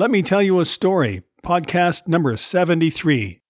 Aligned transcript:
Let 0.00 0.10
me 0.10 0.22
tell 0.22 0.42
you 0.42 0.60
a 0.60 0.64
story, 0.64 1.24
podcast 1.42 2.08
number 2.08 2.34
73. 2.34 3.42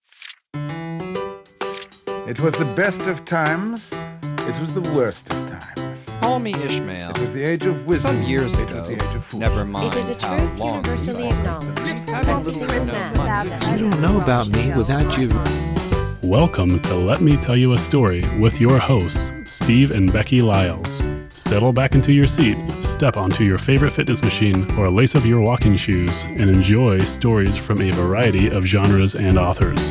It 2.26 2.40
was 2.40 2.54
the 2.56 2.65
best 2.74 3.06
of 3.06 3.24
times. 3.24 3.80
It 3.92 4.61
was 4.61 4.75
the 4.75 4.81
worst 4.93 5.23
of 5.31 5.61
times. 5.61 5.99
Call 6.19 6.41
me 6.41 6.53
Ishmael. 6.55 7.11
It 7.11 7.19
was 7.21 7.33
the 7.35 7.45
age 7.45 7.65
of 7.67 7.87
wisdom. 7.87 8.17
Some 8.17 8.25
years 8.25 8.59
it 8.59 8.69
was 8.69 8.75
ago. 8.75 8.83
the 8.83 8.95
age 8.95 9.15
of. 9.15 9.33
Never 9.35 9.65
mind 9.65 9.95
It 9.95 9.99
is 10.01 10.09
a 10.25 10.27
how 10.27 10.39
truth 10.39 10.59
long 10.59 10.75
universally 10.79 11.23
we 11.23 11.31
saw. 11.31 11.39
acknowledged. 11.39 11.79
Little 11.79 12.67
This 12.67 12.87
knows 12.89 12.91
man 12.91 13.17
money. 13.17 13.51
without 13.51 13.61
the 13.61 13.71
You 13.71 13.91
don't 13.91 14.01
know 14.03 14.21
about 14.21 14.48
me 14.48 14.73
without 14.77 15.19
you. 15.19 16.29
Welcome 16.29 16.80
to 16.82 16.95
Let 16.96 17.21
Me 17.21 17.37
Tell 17.37 17.57
You 17.57 17.75
a 17.75 17.79
Story 17.79 18.25
with 18.41 18.61
your 18.61 18.80
hosts, 18.80 19.30
Steve 19.45 19.93
and 19.93 20.12
Becky 20.12 20.43
Lyles. 20.43 21.01
Settle 21.32 21.73
back 21.73 21.95
into 21.95 22.12
your 22.12 22.27
seat, 22.27 22.57
step 23.01 23.17
onto 23.17 23.45
your 23.45 23.57
favorite 23.57 23.93
fitness 23.93 24.23
machine, 24.23 24.71
or 24.79 24.91
lace 24.91 25.14
up 25.14 25.25
your 25.25 25.41
walking 25.41 25.75
shoes 25.75 26.25
and 26.25 26.51
enjoy 26.51 26.98
stories 26.98 27.57
from 27.57 27.80
a 27.80 27.91
variety 27.93 28.48
of 28.48 28.66
genres 28.66 29.15
and 29.15 29.38
authors. 29.38 29.91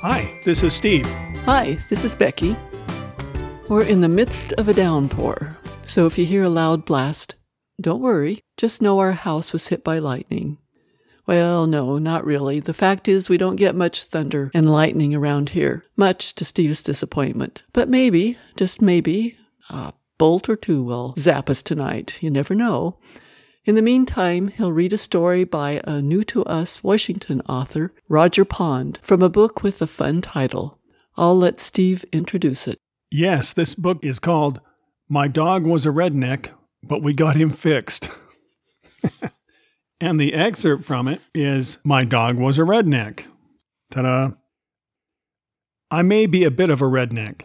Hi, 0.00 0.36
this 0.44 0.64
is 0.64 0.72
Steve. 0.72 1.06
Hi, 1.44 1.78
this 1.88 2.04
is 2.04 2.16
Becky. 2.16 2.56
We're 3.68 3.84
in 3.84 4.00
the 4.00 4.08
midst 4.08 4.52
of 4.54 4.68
a 4.68 4.74
downpour, 4.74 5.56
so 5.86 6.06
if 6.06 6.18
you 6.18 6.26
hear 6.26 6.42
a 6.42 6.48
loud 6.48 6.84
blast, 6.84 7.36
don't 7.80 8.02
worry. 8.02 8.40
Just 8.56 8.82
know 8.82 8.98
our 8.98 9.12
house 9.12 9.52
was 9.52 9.68
hit 9.68 9.84
by 9.84 10.00
lightning. 10.00 10.58
Well, 11.24 11.68
no, 11.68 11.98
not 11.98 12.24
really. 12.24 12.58
The 12.58 12.74
fact 12.74 13.06
is, 13.06 13.28
we 13.28 13.38
don't 13.38 13.54
get 13.54 13.76
much 13.76 14.02
thunder 14.02 14.50
and 14.52 14.72
lightning 14.72 15.14
around 15.14 15.50
here, 15.50 15.84
much 15.96 16.34
to 16.34 16.44
Steve's 16.44 16.82
disappointment. 16.82 17.62
But 17.72 17.88
maybe, 17.88 18.38
just 18.56 18.82
maybe, 18.82 19.38
a 19.70 19.92
bolt 20.18 20.48
or 20.48 20.56
two 20.56 20.82
will 20.82 21.14
zap 21.16 21.48
us 21.48 21.62
tonight. 21.62 22.18
You 22.20 22.30
never 22.30 22.54
know. 22.54 22.98
In 23.64 23.74
the 23.74 23.82
meantime, 23.82 24.48
he'll 24.48 24.72
read 24.72 24.92
a 24.92 24.98
story 24.98 25.44
by 25.44 25.80
a 25.84 26.00
new 26.00 26.24
to 26.24 26.44
us 26.44 26.82
Washington 26.82 27.42
author, 27.42 27.92
Roger 28.08 28.44
Pond, 28.44 28.98
from 29.02 29.22
a 29.22 29.28
book 29.28 29.62
with 29.62 29.82
a 29.82 29.86
fun 29.86 30.20
title. 30.22 30.78
I'll 31.16 31.36
let 31.36 31.60
Steve 31.60 32.04
introduce 32.12 32.66
it. 32.66 32.78
Yes, 33.10 33.52
this 33.52 33.74
book 33.74 33.98
is 34.02 34.18
called 34.18 34.60
My 35.08 35.28
Dog 35.28 35.64
Was 35.64 35.84
a 35.84 35.90
Redneck, 35.90 36.50
but 36.82 37.02
We 37.02 37.12
Got 37.12 37.36
Him 37.36 37.50
Fixed. 37.50 38.10
and 40.00 40.18
the 40.18 40.34
excerpt 40.34 40.84
from 40.84 41.08
it 41.08 41.20
is 41.34 41.78
My 41.84 42.04
Dog 42.04 42.36
Was 42.36 42.58
a 42.58 42.62
Redneck. 42.62 43.24
Ta 43.90 44.02
da! 44.02 44.30
I 45.90 46.02
may 46.02 46.26
be 46.26 46.44
a 46.44 46.50
bit 46.50 46.70
of 46.70 46.82
a 46.82 46.86
redneck. 46.86 47.42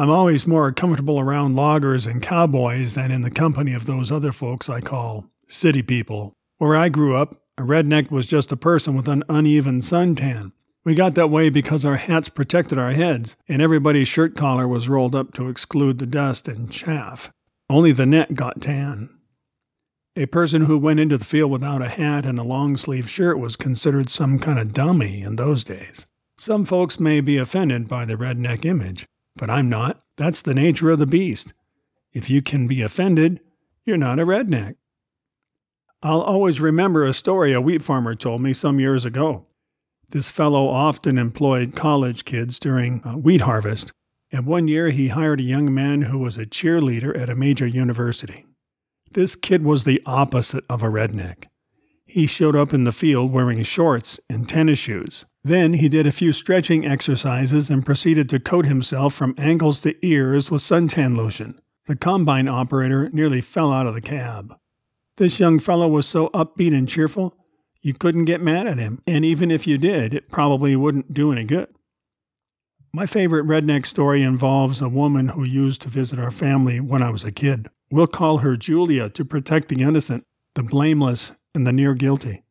I'm 0.00 0.08
always 0.08 0.46
more 0.46 0.72
comfortable 0.72 1.20
around 1.20 1.56
loggers 1.56 2.06
and 2.06 2.22
cowboys 2.22 2.94
than 2.94 3.10
in 3.10 3.20
the 3.20 3.30
company 3.30 3.74
of 3.74 3.84
those 3.84 4.10
other 4.10 4.32
folks 4.32 4.70
I 4.70 4.80
call 4.80 5.26
city 5.46 5.82
people. 5.82 6.32
Where 6.56 6.74
I 6.74 6.88
grew 6.88 7.16
up, 7.16 7.42
a 7.58 7.64
redneck 7.64 8.10
was 8.10 8.26
just 8.26 8.50
a 8.50 8.56
person 8.56 8.96
with 8.96 9.08
an 9.08 9.24
uneven 9.28 9.80
suntan. 9.80 10.52
We 10.86 10.94
got 10.94 11.16
that 11.16 11.28
way 11.28 11.50
because 11.50 11.84
our 11.84 11.96
hats 11.96 12.30
protected 12.30 12.78
our 12.78 12.92
heads, 12.92 13.36
and 13.46 13.60
everybody's 13.60 14.08
shirt 14.08 14.34
collar 14.34 14.66
was 14.66 14.88
rolled 14.88 15.14
up 15.14 15.34
to 15.34 15.50
exclude 15.50 15.98
the 15.98 16.06
dust 16.06 16.48
and 16.48 16.72
chaff. 16.72 17.30
Only 17.68 17.92
the 17.92 18.06
neck 18.06 18.32
got 18.32 18.62
tan. 18.62 19.10
A 20.16 20.24
person 20.24 20.62
who 20.62 20.78
went 20.78 20.98
into 20.98 21.18
the 21.18 21.26
field 21.26 21.50
without 21.50 21.82
a 21.82 21.90
hat 21.90 22.24
and 22.24 22.38
a 22.38 22.42
long 22.42 22.78
sleeved 22.78 23.10
shirt 23.10 23.38
was 23.38 23.54
considered 23.54 24.08
some 24.08 24.38
kind 24.38 24.58
of 24.58 24.72
dummy 24.72 25.20
in 25.20 25.36
those 25.36 25.62
days. 25.62 26.06
Some 26.38 26.64
folks 26.64 26.98
may 26.98 27.20
be 27.20 27.36
offended 27.36 27.86
by 27.86 28.06
the 28.06 28.14
redneck 28.14 28.64
image, 28.64 29.04
but 29.36 29.50
I'm 29.50 29.68
not. 29.68 30.02
That's 30.16 30.42
the 30.42 30.54
nature 30.54 30.90
of 30.90 30.98
the 30.98 31.06
beast. 31.06 31.52
If 32.12 32.28
you 32.28 32.42
can 32.42 32.66
be 32.66 32.82
offended, 32.82 33.40
you're 33.84 33.96
not 33.96 34.18
a 34.18 34.26
redneck. 34.26 34.76
I'll 36.02 36.22
always 36.22 36.60
remember 36.60 37.04
a 37.04 37.12
story 37.12 37.52
a 37.52 37.60
wheat 37.60 37.82
farmer 37.82 38.14
told 38.14 38.40
me 38.40 38.52
some 38.52 38.80
years 38.80 39.04
ago. 39.04 39.46
This 40.08 40.30
fellow 40.30 40.66
often 40.66 41.18
employed 41.18 41.76
college 41.76 42.24
kids 42.24 42.58
during 42.58 43.00
wheat 43.22 43.42
harvest, 43.42 43.92
and 44.32 44.46
one 44.46 44.66
year 44.66 44.90
he 44.90 45.08
hired 45.08 45.40
a 45.40 45.44
young 45.44 45.72
man 45.72 46.02
who 46.02 46.18
was 46.18 46.36
a 46.36 46.46
cheerleader 46.46 47.16
at 47.16 47.28
a 47.28 47.36
major 47.36 47.66
university. 47.66 48.46
This 49.12 49.36
kid 49.36 49.62
was 49.64 49.84
the 49.84 50.02
opposite 50.06 50.64
of 50.68 50.82
a 50.82 50.88
redneck. 50.88 51.44
He 52.10 52.26
showed 52.26 52.56
up 52.56 52.74
in 52.74 52.82
the 52.82 52.90
field 52.90 53.32
wearing 53.32 53.62
shorts 53.62 54.18
and 54.28 54.48
tennis 54.48 54.80
shoes. 54.80 55.26
Then 55.44 55.74
he 55.74 55.88
did 55.88 56.08
a 56.08 56.12
few 56.12 56.32
stretching 56.32 56.84
exercises 56.84 57.70
and 57.70 57.86
proceeded 57.86 58.28
to 58.30 58.40
coat 58.40 58.66
himself 58.66 59.14
from 59.14 59.36
ankles 59.38 59.80
to 59.82 59.94
ears 60.04 60.50
with 60.50 60.60
suntan 60.60 61.16
lotion. 61.16 61.60
The 61.86 61.94
combine 61.94 62.48
operator 62.48 63.08
nearly 63.10 63.40
fell 63.40 63.72
out 63.72 63.86
of 63.86 63.94
the 63.94 64.00
cab. 64.00 64.56
This 65.18 65.38
young 65.38 65.60
fellow 65.60 65.86
was 65.86 66.04
so 66.08 66.30
upbeat 66.30 66.76
and 66.76 66.88
cheerful, 66.88 67.36
you 67.80 67.94
couldn't 67.94 68.24
get 68.24 68.42
mad 68.42 68.66
at 68.66 68.78
him, 68.78 69.00
and 69.06 69.24
even 69.24 69.52
if 69.52 69.66
you 69.66 69.78
did, 69.78 70.12
it 70.12 70.30
probably 70.30 70.74
wouldn't 70.74 71.14
do 71.14 71.30
any 71.30 71.44
good. 71.44 71.68
My 72.92 73.06
favorite 73.06 73.46
redneck 73.46 73.86
story 73.86 74.22
involves 74.24 74.82
a 74.82 74.88
woman 74.88 75.28
who 75.28 75.44
used 75.44 75.82
to 75.82 75.88
visit 75.88 76.18
our 76.18 76.32
family 76.32 76.80
when 76.80 77.02
I 77.02 77.10
was 77.10 77.22
a 77.22 77.30
kid. 77.30 77.68
We'll 77.88 78.08
call 78.08 78.38
her 78.38 78.56
Julia 78.56 79.08
to 79.10 79.24
protect 79.24 79.68
the 79.68 79.82
innocent, 79.82 80.24
the 80.54 80.64
blameless, 80.64 81.32
and 81.54 81.66
the 81.66 81.72
near 81.72 81.94
guilty. 81.94 82.42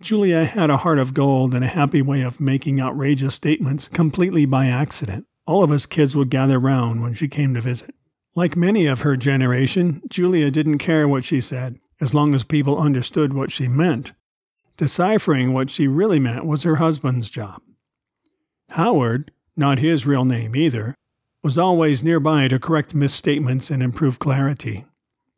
Julia 0.00 0.44
had 0.44 0.68
a 0.68 0.78
heart 0.78 0.98
of 0.98 1.14
gold 1.14 1.54
and 1.54 1.64
a 1.64 1.68
happy 1.68 2.02
way 2.02 2.20
of 2.20 2.40
making 2.40 2.80
outrageous 2.80 3.34
statements 3.34 3.88
completely 3.88 4.44
by 4.44 4.66
accident. 4.66 5.26
All 5.46 5.64
of 5.64 5.72
us 5.72 5.86
kids 5.86 6.14
would 6.14 6.28
gather 6.28 6.58
round 6.58 7.02
when 7.02 7.14
she 7.14 7.28
came 7.28 7.54
to 7.54 7.60
visit. 7.60 7.94
Like 8.34 8.56
many 8.56 8.86
of 8.86 9.00
her 9.00 9.16
generation, 9.16 10.02
Julia 10.10 10.50
didn't 10.50 10.78
care 10.78 11.08
what 11.08 11.24
she 11.24 11.40
said, 11.40 11.78
as 12.00 12.12
long 12.12 12.34
as 12.34 12.44
people 12.44 12.78
understood 12.78 13.32
what 13.32 13.50
she 13.50 13.68
meant. 13.68 14.12
Deciphering 14.76 15.54
what 15.54 15.70
she 15.70 15.88
really 15.88 16.18
meant 16.18 16.44
was 16.44 16.64
her 16.64 16.76
husband's 16.76 17.30
job. 17.30 17.62
Howard, 18.70 19.30
not 19.56 19.78
his 19.78 20.04
real 20.04 20.26
name 20.26 20.54
either, 20.54 20.94
was 21.42 21.56
always 21.56 22.04
nearby 22.04 22.48
to 22.48 22.58
correct 22.58 22.94
misstatements 22.94 23.70
and 23.70 23.82
improve 23.82 24.18
clarity. 24.18 24.84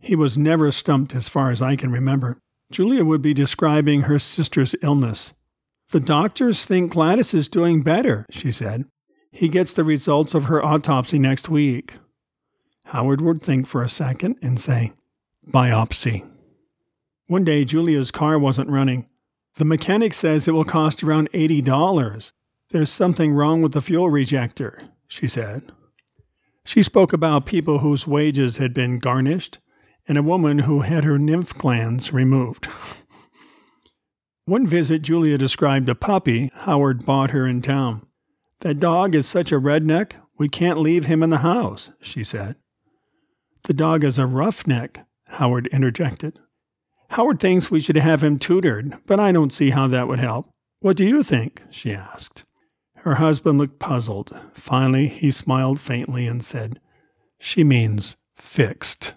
He 0.00 0.16
was 0.16 0.36
never 0.36 0.72
stumped 0.72 1.14
as 1.14 1.28
far 1.28 1.52
as 1.52 1.62
I 1.62 1.76
can 1.76 1.92
remember. 1.92 2.38
Julia 2.70 3.04
would 3.04 3.22
be 3.22 3.34
describing 3.34 4.02
her 4.02 4.18
sister's 4.18 4.74
illness. 4.82 5.32
The 5.90 6.00
doctors 6.00 6.64
think 6.64 6.92
Gladys 6.92 7.32
is 7.32 7.48
doing 7.48 7.82
better, 7.82 8.26
she 8.30 8.52
said. 8.52 8.84
He 9.30 9.48
gets 9.48 9.72
the 9.72 9.84
results 9.84 10.34
of 10.34 10.44
her 10.44 10.64
autopsy 10.64 11.18
next 11.18 11.48
week. 11.48 11.94
Howard 12.84 13.20
would 13.20 13.40
think 13.40 13.66
for 13.66 13.82
a 13.82 13.88
second 13.88 14.38
and 14.42 14.60
say, 14.60 14.92
biopsy. 15.50 16.28
One 17.26 17.44
day, 17.44 17.64
Julia's 17.64 18.10
car 18.10 18.38
wasn't 18.38 18.70
running. 18.70 19.06
The 19.56 19.64
mechanic 19.64 20.14
says 20.14 20.46
it 20.46 20.52
will 20.52 20.64
cost 20.64 21.02
around 21.02 21.30
$80. 21.32 22.32
There's 22.70 22.90
something 22.90 23.32
wrong 23.32 23.62
with 23.62 23.72
the 23.72 23.82
fuel 23.82 24.10
rejector, 24.10 24.82
she 25.08 25.26
said. 25.26 25.72
She 26.64 26.82
spoke 26.82 27.12
about 27.12 27.46
people 27.46 27.78
whose 27.78 28.06
wages 28.06 28.58
had 28.58 28.74
been 28.74 28.98
garnished 28.98 29.58
and 30.08 30.18
a 30.18 30.22
woman 30.22 30.60
who 30.60 30.80
had 30.80 31.04
her 31.04 31.18
nymph 31.18 31.54
glands 31.54 32.12
removed. 32.12 32.66
One 34.46 34.66
visit, 34.66 35.02
Julia 35.02 35.36
described 35.36 35.88
a 35.90 35.94
puppy 35.94 36.50
Howard 36.54 37.04
bought 37.04 37.30
her 37.30 37.46
in 37.46 37.60
town. 37.60 38.06
That 38.60 38.80
dog 38.80 39.14
is 39.14 39.26
such 39.26 39.52
a 39.52 39.60
redneck, 39.60 40.14
we 40.38 40.48
can't 40.48 40.78
leave 40.78 41.06
him 41.06 41.22
in 41.22 41.30
the 41.30 41.38
house, 41.38 41.90
she 42.00 42.24
said. 42.24 42.56
The 43.64 43.74
dog 43.74 44.02
is 44.04 44.18
a 44.18 44.26
roughneck, 44.26 45.04
Howard 45.26 45.66
interjected. 45.66 46.38
Howard 47.10 47.40
thinks 47.40 47.70
we 47.70 47.80
should 47.80 47.96
have 47.96 48.24
him 48.24 48.38
tutored, 48.38 48.96
but 49.06 49.20
I 49.20 49.32
don't 49.32 49.52
see 49.52 49.70
how 49.70 49.86
that 49.88 50.08
would 50.08 50.18
help. 50.18 50.48
What 50.80 50.96
do 50.96 51.04
you 51.04 51.22
think? 51.22 51.62
she 51.70 51.92
asked. 51.92 52.44
Her 52.96 53.16
husband 53.16 53.58
looked 53.58 53.78
puzzled. 53.78 54.34
Finally, 54.52 55.08
he 55.08 55.30
smiled 55.30 55.80
faintly 55.80 56.26
and 56.26 56.44
said, 56.44 56.80
She 57.38 57.64
means 57.64 58.16
fixed. 58.34 59.14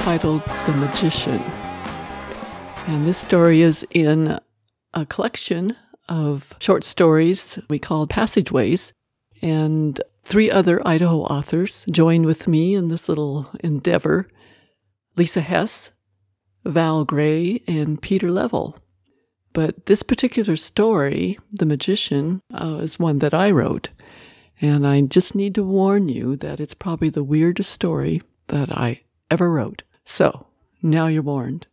Titled 0.00 0.42
The 0.66 0.72
Magician. 0.78 1.38
And 2.86 3.02
this 3.02 3.18
story 3.18 3.60
is 3.60 3.86
in 3.90 4.38
a 4.94 5.04
collection 5.04 5.76
of 6.08 6.56
short 6.58 6.84
stories 6.84 7.58
we 7.68 7.78
call 7.78 8.06
Passageways. 8.06 8.94
And 9.42 10.00
three 10.24 10.50
other 10.50 10.86
Idaho 10.88 11.20
authors 11.20 11.84
joined 11.90 12.24
with 12.24 12.48
me 12.48 12.74
in 12.74 12.88
this 12.88 13.08
little 13.08 13.50
endeavor 13.62 14.26
Lisa 15.16 15.42
Hess, 15.42 15.92
Val 16.64 17.04
Gray, 17.04 17.62
and 17.68 18.00
Peter 18.00 18.30
Level. 18.30 18.78
But 19.52 19.84
this 19.84 20.02
particular 20.02 20.56
story, 20.56 21.38
The 21.52 21.66
Magician, 21.66 22.40
uh, 22.54 22.78
is 22.80 22.98
one 22.98 23.18
that 23.18 23.34
I 23.34 23.50
wrote. 23.50 23.90
And 24.62 24.86
I 24.86 25.02
just 25.02 25.34
need 25.34 25.54
to 25.56 25.62
warn 25.62 26.08
you 26.08 26.36
that 26.36 26.58
it's 26.58 26.74
probably 26.74 27.10
the 27.10 27.24
weirdest 27.24 27.70
story 27.70 28.22
that 28.48 28.70
I 28.72 29.02
ever 29.30 29.50
wrote. 29.50 29.82
So, 30.04 30.46
now 30.82 31.06
you're 31.06 31.22
warned. 31.22 31.66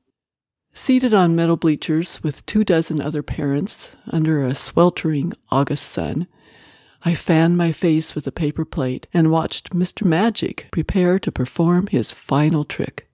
Seated 0.74 1.14
on 1.14 1.36
metal 1.36 1.58
bleachers 1.58 2.22
with 2.22 2.46
two 2.46 2.64
dozen 2.64 3.02
other 3.02 3.24
parents 3.24 3.92
under 4.12 4.44
a 4.44 4.54
sweltering 4.54 5.34
August 5.50 5.86
sun, 5.86 6.28
I 7.04 7.14
fanned 7.14 7.58
my 7.58 7.72
face 7.72 8.16
with 8.16 8.28
a 8.28 8.32
paper 8.32 8.66
plate 8.66 9.08
and 9.14 9.32
watched 9.32 9.72
Mr. 9.72 10.06
Magic 10.06 10.68
prepare 10.72 11.20
to 11.20 11.32
perform 11.32 11.88
his 11.88 12.12
final 12.12 12.64
trick. 12.64 13.10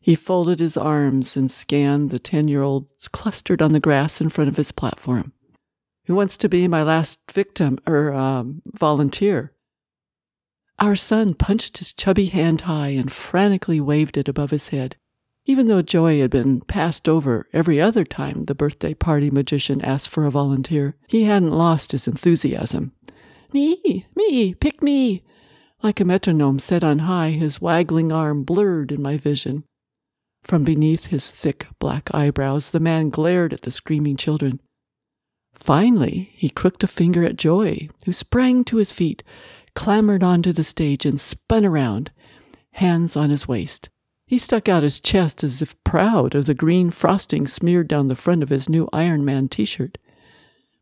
He 0.00 0.14
folded 0.14 0.60
his 0.60 0.76
arms 0.76 1.36
and 1.36 1.50
scanned 1.50 2.10
the 2.10 2.20
10 2.20 2.46
year 2.46 2.62
olds 2.62 3.08
clustered 3.08 3.60
on 3.60 3.72
the 3.72 3.80
grass 3.80 4.20
in 4.20 4.28
front 4.28 4.48
of 4.48 4.56
his 4.56 4.70
platform. 4.70 5.32
Who 6.06 6.14
wants 6.14 6.36
to 6.36 6.48
be 6.48 6.68
my 6.68 6.84
last 6.84 7.18
victim 7.32 7.78
or 7.86 8.12
um, 8.12 8.62
volunteer? 8.72 9.52
Our 10.78 10.96
son 10.96 11.34
punched 11.34 11.78
his 11.78 11.92
chubby 11.92 12.26
hand 12.26 12.62
high 12.62 12.88
and 12.88 13.10
frantically 13.10 13.80
waved 13.80 14.16
it 14.16 14.28
above 14.28 14.50
his 14.50 14.68
head. 14.68 14.96
Even 15.46 15.68
though 15.68 15.80
Joy 15.80 16.20
had 16.20 16.30
been 16.30 16.60
passed 16.60 17.08
over 17.08 17.46
every 17.52 17.80
other 17.80 18.04
time 18.04 18.44
the 18.44 18.54
birthday 18.54 18.94
party 18.94 19.30
magician 19.30 19.80
asked 19.80 20.08
for 20.08 20.26
a 20.26 20.30
volunteer, 20.30 20.96
he 21.06 21.24
hadn't 21.24 21.52
lost 21.52 21.92
his 21.92 22.08
enthusiasm. 22.08 22.92
Me, 23.52 24.06
me, 24.14 24.54
pick 24.54 24.82
me! 24.82 25.22
Like 25.82 26.00
a 26.00 26.04
metronome 26.04 26.58
set 26.58 26.82
on 26.82 27.00
high, 27.00 27.30
his 27.30 27.60
waggling 27.60 28.10
arm 28.10 28.42
blurred 28.42 28.90
in 28.90 29.00
my 29.00 29.16
vision. 29.16 29.64
From 30.42 30.64
beneath 30.64 31.06
his 31.06 31.30
thick 31.30 31.66
black 31.78 32.12
eyebrows, 32.14 32.70
the 32.70 32.80
man 32.80 33.08
glared 33.08 33.52
at 33.52 33.62
the 33.62 33.70
screaming 33.70 34.16
children. 34.16 34.60
Finally, 35.54 36.30
he 36.34 36.48
crooked 36.48 36.82
a 36.84 36.86
finger 36.86 37.24
at 37.24 37.36
Joy, 37.36 37.88
who 38.04 38.12
sprang 38.12 38.62
to 38.64 38.76
his 38.76 38.92
feet, 38.92 39.22
clambered 39.76 40.24
onto 40.24 40.52
the 40.52 40.64
stage, 40.64 41.06
and 41.06 41.20
spun 41.20 41.64
around, 41.64 42.10
hands 42.72 43.16
on 43.16 43.30
his 43.30 43.46
waist. 43.46 43.88
He 44.26 44.38
stuck 44.38 44.68
out 44.68 44.82
his 44.82 44.98
chest 44.98 45.44
as 45.44 45.62
if 45.62 45.80
proud 45.84 46.34
of 46.34 46.46
the 46.46 46.54
green 46.54 46.90
frosting 46.90 47.46
smeared 47.46 47.86
down 47.86 48.08
the 48.08 48.16
front 48.16 48.42
of 48.42 48.48
his 48.48 48.68
new 48.68 48.88
Iron 48.92 49.24
Man 49.24 49.46
t 49.46 49.64
shirt. 49.64 49.98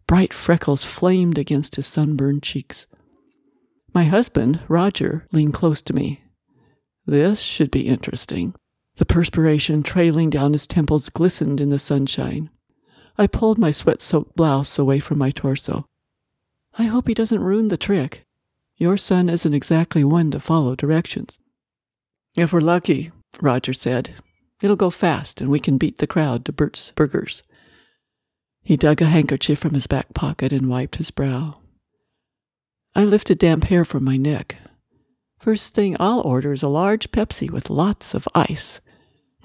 Bright 0.06 0.32
freckles 0.32 0.85
flamed 0.85 1.37
against 1.37 1.76
his 1.76 1.87
sunburned 1.87 2.43
cheeks. 2.43 2.87
My 3.93 4.05
husband, 4.05 4.61
Roger, 4.69 5.26
leaned 5.31 5.55
close 5.55 5.82
to 5.82 5.93
me. 5.93 6.23
This 7.05 7.40
should 7.40 7.70
be 7.70 7.87
interesting. 7.87 8.55
The 8.97 9.05
perspiration 9.05 9.82
trailing 9.82 10.31
down 10.31 10.52
his 10.52 10.67
temples 10.67 11.11
glistened 11.11 11.61
in 11.61 11.69
the 11.69 11.79
sunshine. 11.79 12.49
I 13.19 13.26
pulled 13.26 13.58
my 13.58 13.70
sweat 13.70 14.00
soaked 14.00 14.37
blouse 14.37 14.79
away 14.79 15.00
from 15.00 15.19
my 15.19 15.31
torso. 15.31 15.87
I 16.79 16.85
hope 16.85 17.08
he 17.08 17.14
doesn't 17.14 17.43
ruin 17.43 17.69
the 17.69 17.76
trick. 17.76 18.25
Your 18.76 18.97
son 18.97 19.29
isn't 19.29 19.55
exactly 19.55 20.05
one 20.05 20.31
to 20.32 20.41
follow 20.41 20.75
directions. 20.75 21.38
If 22.37 22.53
we're 22.53 22.61
lucky, 22.61 23.12
Roger 23.41 23.73
said, 23.73 24.15
it'll 24.61 24.76
go 24.76 24.91
fast 24.91 25.41
and 25.41 25.50
we 25.50 25.61
can 25.61 25.79
beat 25.79 25.99
the 25.99 26.06
crowd 26.06 26.44
to 26.44 26.53
Bert's 26.53 26.93
Burgers. 26.93 27.43
He 28.62 28.76
dug 28.76 29.03
a 29.03 29.06
handkerchief 29.06 29.59
from 29.59 29.75
his 29.75 29.87
back 29.87 30.15
pocket 30.15 30.53
and 30.53 30.69
wiped 30.69 30.97
his 30.97 31.11
brow. 31.11 31.59
I 32.94 33.05
lifted 33.05 33.38
damp 33.38 33.65
hair 33.65 33.85
from 33.85 34.05
my 34.05 34.17
neck. 34.17 34.56
First 35.38 35.75
thing 35.75 35.97
I'll 36.00 36.21
order 36.21 36.53
is 36.53 36.62
a 36.62 36.69
large 36.69 37.11
Pepsi 37.11 37.50
with 37.50 37.69
lots 37.69 38.15
of 38.15 38.29
ice. 38.35 38.81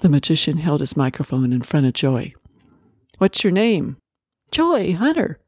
The 0.00 0.08
magician 0.08 0.56
held 0.56 0.80
his 0.80 0.96
microphone 0.96 1.52
in 1.52 1.60
front 1.60 1.86
of 1.86 1.92
Joy. 1.92 2.32
What's 3.18 3.44
your 3.44 3.52
name? 3.52 3.98
Joy 4.50 4.94
Hunter. 4.94 5.39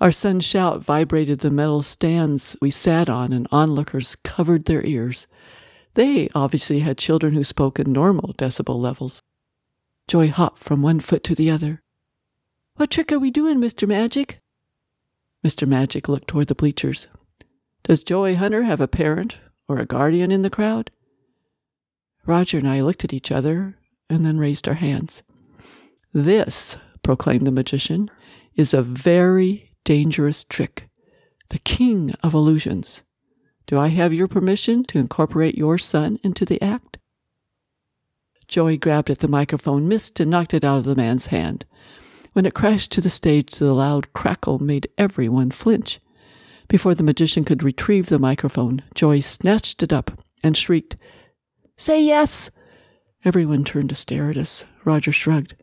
Our 0.00 0.12
son's 0.12 0.46
shout 0.46 0.80
vibrated 0.80 1.40
the 1.40 1.50
metal 1.50 1.82
stands 1.82 2.56
we 2.62 2.70
sat 2.70 3.10
on, 3.10 3.34
and 3.34 3.46
onlookers 3.52 4.16
covered 4.24 4.64
their 4.64 4.84
ears. 4.84 5.26
They 5.92 6.30
obviously 6.34 6.80
had 6.80 6.96
children 6.96 7.34
who 7.34 7.44
spoke 7.44 7.78
in 7.78 7.92
normal 7.92 8.32
decibel 8.38 8.78
levels. 8.80 9.22
Joy 10.08 10.30
hopped 10.30 10.58
from 10.58 10.80
one 10.80 11.00
foot 11.00 11.22
to 11.24 11.34
the 11.34 11.50
other. 11.50 11.82
What 12.76 12.90
trick 12.90 13.12
are 13.12 13.18
we 13.18 13.30
doing, 13.30 13.58
Mr. 13.58 13.86
Magic? 13.86 14.40
Mr. 15.44 15.68
Magic 15.68 16.08
looked 16.08 16.28
toward 16.28 16.46
the 16.46 16.54
bleachers. 16.54 17.08
Does 17.82 18.02
Joy 18.02 18.36
Hunter 18.36 18.62
have 18.62 18.80
a 18.80 18.88
parent 18.88 19.38
or 19.68 19.78
a 19.78 19.86
guardian 19.86 20.32
in 20.32 20.40
the 20.40 20.50
crowd? 20.50 20.90
Roger 22.24 22.56
and 22.56 22.68
I 22.68 22.80
looked 22.80 23.04
at 23.04 23.12
each 23.12 23.30
other 23.30 23.76
and 24.08 24.24
then 24.24 24.38
raised 24.38 24.66
our 24.66 24.74
hands. 24.74 25.22
This, 26.14 26.78
proclaimed 27.02 27.46
the 27.46 27.52
magician, 27.52 28.10
is 28.56 28.72
a 28.72 28.82
very 28.82 29.69
dangerous 29.90 30.44
trick. 30.44 30.88
The 31.48 31.58
king 31.58 32.14
of 32.22 32.32
illusions. 32.32 33.02
Do 33.66 33.76
I 33.76 33.88
have 33.88 34.14
your 34.14 34.28
permission 34.28 34.84
to 34.84 35.00
incorporate 35.00 35.58
your 35.58 35.78
son 35.78 36.20
into 36.22 36.44
the 36.44 36.62
act? 36.62 36.98
Joey 38.46 38.76
grabbed 38.76 39.10
at 39.10 39.18
the 39.18 39.26
microphone, 39.26 39.88
missed, 39.88 40.20
and 40.20 40.30
knocked 40.30 40.54
it 40.54 40.62
out 40.62 40.78
of 40.78 40.84
the 40.84 40.94
man's 40.94 41.26
hand. 41.26 41.64
When 42.34 42.46
it 42.46 42.54
crashed 42.54 42.92
to 42.92 43.00
the 43.00 43.10
stage, 43.10 43.56
the 43.56 43.72
loud 43.72 44.12
crackle 44.12 44.60
made 44.60 44.86
everyone 44.96 45.50
flinch. 45.50 45.98
Before 46.68 46.94
the 46.94 47.02
magician 47.02 47.44
could 47.44 47.64
retrieve 47.64 48.10
the 48.10 48.20
microphone, 48.20 48.84
Joy 48.94 49.18
snatched 49.18 49.82
it 49.82 49.92
up 49.92 50.22
and 50.44 50.56
shrieked, 50.56 50.96
Say 51.76 52.00
yes! 52.00 52.52
Everyone 53.24 53.64
turned 53.64 53.88
to 53.88 53.96
stare 53.96 54.30
at 54.30 54.36
us. 54.36 54.64
Roger 54.84 55.10
shrugged. 55.10 55.56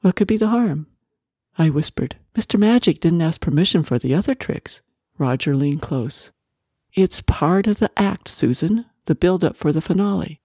What 0.00 0.16
could 0.16 0.26
be 0.26 0.36
the 0.36 0.48
harm? 0.48 0.88
I 1.58 1.70
whispered. 1.70 2.16
Mr. 2.34 2.58
Magic 2.58 3.00
didn't 3.00 3.22
ask 3.22 3.40
permission 3.40 3.82
for 3.82 3.98
the 3.98 4.14
other 4.14 4.34
tricks. 4.34 4.80
Roger 5.18 5.54
leaned 5.54 5.82
close. 5.82 6.30
It's 6.94 7.22
part 7.22 7.66
of 7.66 7.78
the 7.78 7.90
act, 7.96 8.28
Susan, 8.28 8.86
the 9.04 9.14
build 9.14 9.44
up 9.44 9.56
for 9.56 9.72
the 9.72 9.80
finale. 9.80 10.40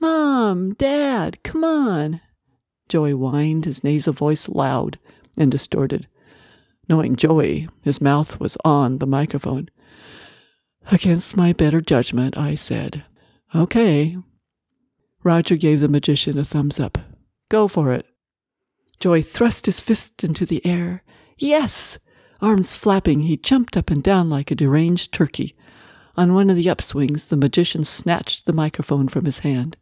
Mom, 0.00 0.72
Dad, 0.74 1.42
come 1.42 1.64
on. 1.64 2.20
Joey 2.88 3.12
whined, 3.12 3.64
his 3.64 3.84
nasal 3.84 4.12
voice 4.12 4.48
loud 4.48 4.98
and 5.36 5.50
distorted. 5.50 6.08
Knowing 6.88 7.16
Joey, 7.16 7.68
his 7.82 8.00
mouth 8.00 8.40
was 8.40 8.56
on 8.64 8.98
the 8.98 9.06
microphone. 9.06 9.68
Against 10.90 11.36
my 11.36 11.52
better 11.52 11.80
judgment, 11.82 12.38
I 12.38 12.54
said, 12.54 13.04
Okay. 13.54 14.16
Roger 15.22 15.56
gave 15.56 15.80
the 15.80 15.88
magician 15.88 16.38
a 16.38 16.44
thumbs 16.44 16.80
up. 16.80 16.96
Go 17.50 17.68
for 17.68 17.92
it. 17.92 18.06
Joey 19.00 19.22
thrust 19.22 19.66
his 19.66 19.80
fist 19.80 20.24
into 20.24 20.44
the 20.44 20.64
air. 20.66 21.02
Yes! 21.36 21.98
Arms 22.40 22.74
flapping, 22.74 23.20
he 23.20 23.36
jumped 23.36 23.76
up 23.76 23.90
and 23.90 24.02
down 24.02 24.28
like 24.28 24.50
a 24.50 24.54
deranged 24.54 25.12
turkey. 25.12 25.54
On 26.16 26.34
one 26.34 26.50
of 26.50 26.56
the 26.56 26.66
upswings, 26.66 27.28
the 27.28 27.36
magician 27.36 27.84
snatched 27.84 28.46
the 28.46 28.52
microphone 28.52 29.08
from 29.08 29.24
his 29.24 29.40
hand. 29.40 29.76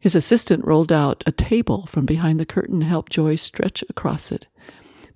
His 0.00 0.14
assistant 0.14 0.64
rolled 0.64 0.92
out 0.92 1.24
a 1.26 1.32
table 1.32 1.86
from 1.86 2.06
behind 2.06 2.38
the 2.38 2.46
curtain 2.46 2.82
and 2.82 2.90
helped 2.90 3.12
Joy 3.12 3.36
stretch 3.36 3.84
across 3.88 4.30
it. 4.30 4.46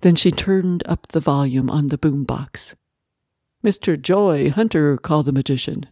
Then 0.01 0.15
she 0.15 0.31
turned 0.31 0.83
up 0.85 1.07
the 1.07 1.21
volume 1.21 1.69
on 1.69 1.87
the 1.87 1.97
boom 1.97 2.23
box. 2.25 2.75
Mr. 3.63 4.01
Joy 4.01 4.49
Hunter, 4.49 4.97
called 4.97 5.25
the 5.25 5.31
magician, 5.31 5.87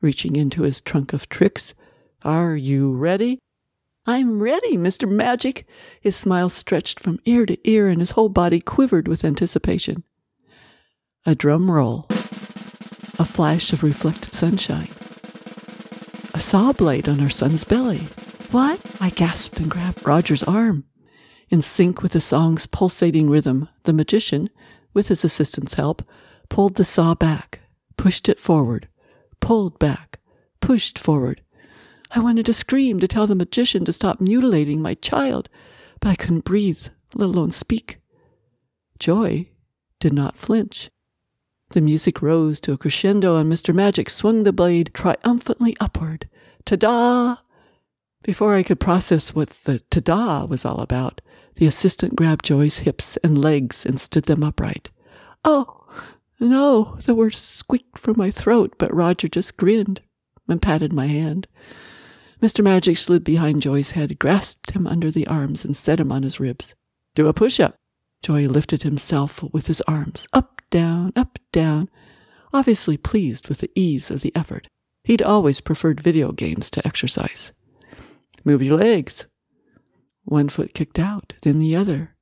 reaching 0.00 0.36
into 0.36 0.62
his 0.62 0.80
trunk 0.80 1.12
of 1.12 1.28
tricks. 1.28 1.74
Are 2.22 2.56
you 2.56 2.92
ready? 2.92 3.38
I'm 4.06 4.42
ready, 4.42 4.76
Mr. 4.76 5.08
Magic. 5.08 5.66
His 6.00 6.16
smile 6.16 6.48
stretched 6.48 6.98
from 6.98 7.20
ear 7.26 7.44
to 7.46 7.58
ear 7.68 7.88
and 7.88 8.00
his 8.00 8.12
whole 8.12 8.30
body 8.30 8.60
quivered 8.60 9.06
with 9.06 9.24
anticipation. 9.24 10.04
A 11.26 11.34
drum 11.34 11.70
roll. 11.70 12.06
A 13.18 13.24
flash 13.24 13.72
of 13.72 13.82
reflected 13.82 14.32
sunshine. 14.32 14.88
A 16.32 16.40
saw 16.40 16.72
blade 16.72 17.08
on 17.08 17.20
our 17.20 17.28
son's 17.28 17.64
belly. 17.64 18.08
What? 18.50 18.80
I 19.00 19.10
gasped 19.10 19.60
and 19.60 19.70
grabbed 19.70 20.06
Roger's 20.06 20.42
arm. 20.42 20.84
In 21.50 21.60
sync 21.60 22.02
with 22.02 22.12
the 22.12 22.20
song's 22.20 22.66
pulsating 22.66 23.28
rhythm, 23.28 23.68
the 23.82 23.92
magician, 23.92 24.48
with 24.94 25.08
his 25.08 25.24
assistant's 25.24 25.74
help, 25.74 26.02
pulled 26.48 26.76
the 26.76 26.84
saw 26.84 27.14
back, 27.14 27.60
pushed 27.96 28.28
it 28.28 28.40
forward, 28.40 28.88
pulled 29.40 29.78
back, 29.78 30.20
pushed 30.60 30.98
forward. 30.98 31.42
I 32.12 32.18
wanted 32.18 32.46
to 32.46 32.52
scream 32.52 32.98
to 33.00 33.08
tell 33.08 33.26
the 33.26 33.34
magician 33.34 33.84
to 33.84 33.92
stop 33.92 34.20
mutilating 34.20 34.82
my 34.82 34.94
child, 34.94 35.48
but 36.00 36.08
I 36.08 36.16
couldn't 36.16 36.44
breathe, 36.44 36.88
let 37.14 37.26
alone 37.26 37.52
speak. 37.52 38.00
Joy 38.98 39.48
did 40.00 40.12
not 40.12 40.36
flinch. 40.36 40.90
The 41.70 41.80
music 41.80 42.20
rose 42.20 42.60
to 42.62 42.72
a 42.72 42.76
crescendo, 42.76 43.36
and 43.36 43.50
Mr. 43.50 43.72
Magic 43.72 44.10
swung 44.10 44.42
the 44.42 44.52
blade 44.52 44.90
triumphantly 44.92 45.76
upward. 45.78 46.28
Ta 46.64 46.74
da! 46.74 47.36
Before 48.24 48.56
I 48.56 48.64
could 48.64 48.80
process 48.80 49.34
what 49.34 49.50
the 49.64 49.78
ta 49.90 50.00
da 50.00 50.44
was 50.46 50.64
all 50.64 50.80
about, 50.80 51.20
the 51.54 51.66
assistant 51.66 52.16
grabbed 52.16 52.44
Joy's 52.44 52.80
hips 52.80 53.16
and 53.18 53.40
legs 53.40 53.86
and 53.86 54.00
stood 54.00 54.24
them 54.24 54.42
upright. 54.42 54.90
Oh, 55.44 55.86
no, 56.40 56.96
the 57.04 57.14
words 57.14 57.38
squeaked 57.38 57.98
from 57.98 58.16
my 58.18 58.30
throat, 58.30 58.74
but 58.78 58.94
Roger 58.94 59.28
just 59.28 59.56
grinned 59.56 60.00
and 60.48 60.60
patted 60.60 60.92
my 60.92 61.06
hand. 61.06 61.46
Mr. 62.40 62.64
Magic 62.64 62.96
slid 62.96 63.22
behind 63.22 63.60
Joy's 63.60 63.90
head, 63.90 64.18
grasped 64.18 64.70
him 64.70 64.86
under 64.86 65.10
the 65.10 65.26
arms, 65.26 65.64
and 65.64 65.76
set 65.76 66.00
him 66.00 66.10
on 66.10 66.22
his 66.22 66.40
ribs. 66.40 66.74
Do 67.14 67.26
a 67.26 67.34
push 67.34 67.60
up. 67.60 67.74
Joy 68.22 68.46
lifted 68.46 68.82
himself 68.82 69.42
with 69.52 69.66
his 69.66 69.82
arms 69.82 70.26
up, 70.32 70.62
down, 70.70 71.12
up, 71.16 71.38
down, 71.52 71.90
obviously 72.52 72.96
pleased 72.96 73.48
with 73.48 73.58
the 73.58 73.70
ease 73.74 74.10
of 74.10 74.20
the 74.20 74.34
effort. 74.34 74.68
He'd 75.04 75.22
always 75.22 75.60
preferred 75.60 76.00
video 76.00 76.32
games 76.32 76.70
to 76.72 76.86
exercise. 76.86 77.52
Move 78.44 78.62
your 78.62 78.76
legs. 78.76 79.26
One 80.24 80.48
foot 80.48 80.74
kicked 80.74 80.98
out, 80.98 81.34
then 81.42 81.58
the 81.58 81.76
other. 81.76 82.16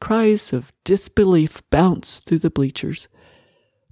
Cries 0.00 0.52
of 0.52 0.72
disbelief 0.84 1.62
bounced 1.70 2.26
through 2.26 2.38
the 2.38 2.50
bleachers. 2.50 3.08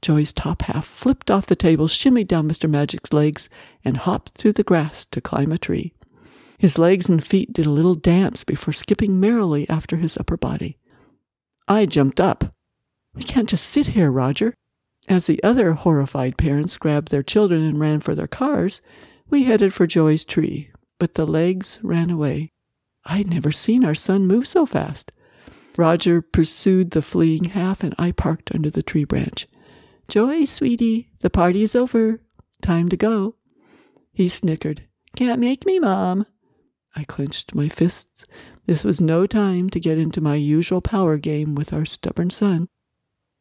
Joy's 0.03 0.33
top 0.33 0.63
half 0.63 0.85
flipped 0.85 1.31
off 1.31 1.47
the 1.47 1.57
table, 1.57 1.87
shimmied 1.87 2.27
down 2.27 2.49
Mr. 2.49 2.69
Magic's 2.69 3.13
legs, 3.13 3.49
and 3.85 3.97
hopped 3.97 4.37
through 4.37 4.53
the 4.53 4.65
grass 4.65 5.07
to 5.07 5.21
climb 5.21 5.53
a 5.53 5.59
tree. 5.59 5.95
His 6.59 6.79
legs 6.79 7.09
and 7.09 7.25
feet 7.25 7.53
did 7.53 7.67
a 7.67 7.71
little 7.71 7.95
dance 7.95 8.45
before 8.45 8.73
skipping 8.73 9.19
merrily 9.19 9.69
after 9.69 9.97
his 9.97 10.17
upper 10.17 10.37
body. 10.37 10.79
I 11.67 11.87
jumped 11.87 12.21
up. 12.21 12.53
We 13.15 13.23
can't 13.23 13.49
just 13.49 13.67
sit 13.67 13.89
here, 13.89 14.11
Roger. 14.11 14.55
As 15.09 15.27
the 15.27 15.43
other 15.43 15.73
horrified 15.73 16.37
parents 16.37 16.77
grabbed 16.77 17.11
their 17.11 17.23
children 17.23 17.63
and 17.63 17.81
ran 17.81 18.01
for 18.01 18.15
their 18.15 18.29
cars, 18.29 18.83
we 19.29 19.45
headed 19.45 19.73
for 19.73 19.87
Joy's 19.87 20.25
tree, 20.25 20.71
but 20.99 21.15
the 21.15 21.27
legs 21.27 21.79
ran 21.83 22.11
away. 22.11 22.51
I'd 23.05 23.31
never 23.31 23.51
seen 23.51 23.85
our 23.85 23.95
son 23.95 24.27
move 24.27 24.47
so 24.47 24.67
fast. 24.67 25.11
Roger 25.77 26.23
pursued 26.23 26.91
the 26.91 27.03
fleeing 27.03 27.45
half, 27.45 27.83
and 27.83 27.95
I 27.99 28.13
parked 28.13 28.55
under 28.55 28.71
the 28.71 28.83
tree 28.83 29.05
branch. 29.05 29.49
Joy, 30.09 30.45
sweetie, 30.45 31.11
the 31.21 31.31
party 31.31 31.63
is 31.63 31.75
over. 31.75 32.21
Time 32.61 32.89
to 32.89 32.97
go. 32.97 33.37
He 34.13 34.29
snickered. 34.29 34.87
Can't 35.17 35.41
make 35.41 35.65
me, 35.65 35.79
Mom. 35.79 36.27
I 36.95 37.05
clenched 37.05 37.55
my 37.55 37.69
fists. 37.69 38.25
This 38.67 38.85
was 38.85 39.01
no 39.01 39.27
time 39.27 39.71
to 39.71 39.81
get 39.81 39.99
into 39.99 40.21
my 40.21 40.35
usual 40.35 40.81
power 40.81 41.17
game 41.17 41.55
with 41.55 41.73
our 41.73 41.85
stubborn 41.85 42.31
son. 42.31 42.69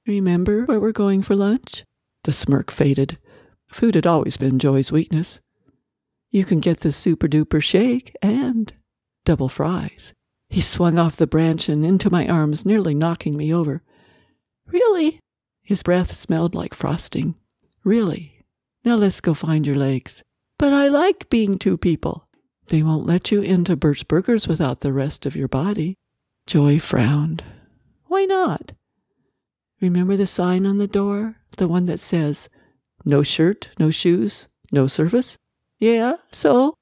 Remember 0.08 0.63
where 0.65 0.80
we're 0.80 0.91
going 0.91 1.22
for 1.22 1.36
lunch? 1.36 1.86
The 2.24 2.32
smirk 2.32 2.72
faded. 2.72 3.18
Food 3.72 3.96
had 3.96 4.08
always 4.08 4.38
been 4.38 4.60
Joy's 4.60 4.91
weakness. 4.91 5.39
You 6.32 6.46
can 6.46 6.60
get 6.60 6.80
the 6.80 6.91
super 6.91 7.27
duper 7.27 7.62
shake 7.62 8.15
and 8.22 8.74
double 9.25 9.50
fries. 9.50 10.13
He 10.50 10.62
swung 10.62 10.98
off 10.98 11.15
the 11.15 11.27
branch 11.27 11.70
and 11.70 11.86
into 11.86 12.10
my 12.10 12.27
arms, 12.27 12.65
nearly 12.65 12.94
knocking 12.94 13.38
me 13.38 13.53
over. 13.53 13.84
Really? 14.65 15.20
His 15.63 15.84
breath 15.84 16.12
smelled 16.12 16.56
like 16.56 16.74
frosting. 16.74 17.36
Really? 17.84 18.46
Now 18.84 18.96
let's 18.96 19.22
go 19.22 19.34
find 19.34 19.65
your 19.65 19.75
legs. 19.75 20.24
But 20.58 20.74
I 20.74 20.88
like 20.88 21.30
being 21.30 21.58
two 21.58 21.77
people. 21.77 22.27
They 22.68 22.84
won't 22.84 23.06
let 23.06 23.32
you 23.32 23.41
into 23.41 23.75
Bert's 23.75 24.03
Burgers 24.03 24.48
without 24.48 24.82
the 24.82 24.94
rest 24.94 25.25
of 25.25 25.36
your 25.36 25.48
body. 25.48 25.96
Joy 26.48 26.80
frowned. 26.80 27.44
Why 28.06 28.25
not? 28.25 28.74
Remember 29.82 30.15
the 30.15 30.27
sign 30.27 30.65
on 30.65 30.77
the 30.77 30.88
door? 30.88 31.38
The 31.58 31.68
one 31.68 31.86
that 31.86 32.00
says, 32.00 32.50
no 33.03 33.24
shirt, 33.24 33.70
no 33.80 33.89
shoes, 33.89 34.48
no 34.72 34.88
service? 34.88 35.38
Yeah, 35.80 36.13
so? 36.32 36.75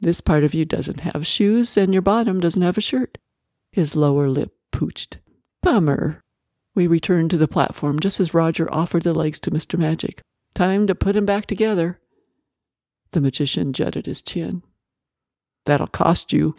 This 0.00 0.20
part 0.20 0.44
of 0.44 0.54
you 0.54 0.64
doesn't 0.64 1.00
have 1.00 1.26
shoes, 1.26 1.76
and 1.76 1.92
your 1.92 2.02
bottom 2.02 2.40
doesn't 2.40 2.62
have 2.62 2.78
a 2.78 2.82
shirt. 2.82 3.18
His 3.72 3.94
lower 3.94 4.28
lip 4.28 4.54
pooched. 4.72 5.18
Bummer. 5.62 6.22
We 6.76 6.86
returned 6.86 7.30
to 7.30 7.38
the 7.38 7.48
platform 7.48 7.98
just 7.98 8.20
as 8.20 8.34
Roger 8.34 8.72
offered 8.72 9.02
the 9.02 9.14
legs 9.14 9.40
to 9.40 9.50
Mr. 9.50 9.78
Magic. 9.78 10.20
Time 10.54 10.86
to 10.86 10.94
put 10.94 11.16
'em 11.16 11.24
back 11.24 11.46
together. 11.46 11.98
The 13.12 13.22
magician 13.22 13.72
jutted 13.72 14.04
his 14.04 14.20
chin. 14.20 14.62
That'll 15.64 15.86
cost 15.86 16.34
you. 16.34 16.54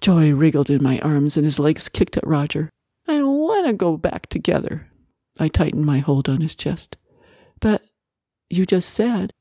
Joy 0.00 0.32
wriggled 0.32 0.70
in 0.70 0.82
my 0.82 0.98
arms 1.00 1.36
and 1.36 1.44
his 1.44 1.58
legs 1.58 1.90
kicked 1.90 2.16
at 2.16 2.26
Roger. 2.26 2.70
I 3.06 3.18
don't 3.18 3.38
want 3.38 3.66
to 3.66 3.74
go 3.74 3.98
back 3.98 4.28
together. 4.30 4.90
I 5.38 5.48
tightened 5.48 5.84
my 5.84 5.98
hold 5.98 6.30
on 6.30 6.40
his 6.40 6.54
chest. 6.54 6.96
But 7.60 7.84
you 8.48 8.64
just 8.64 8.88
said. 8.88 9.34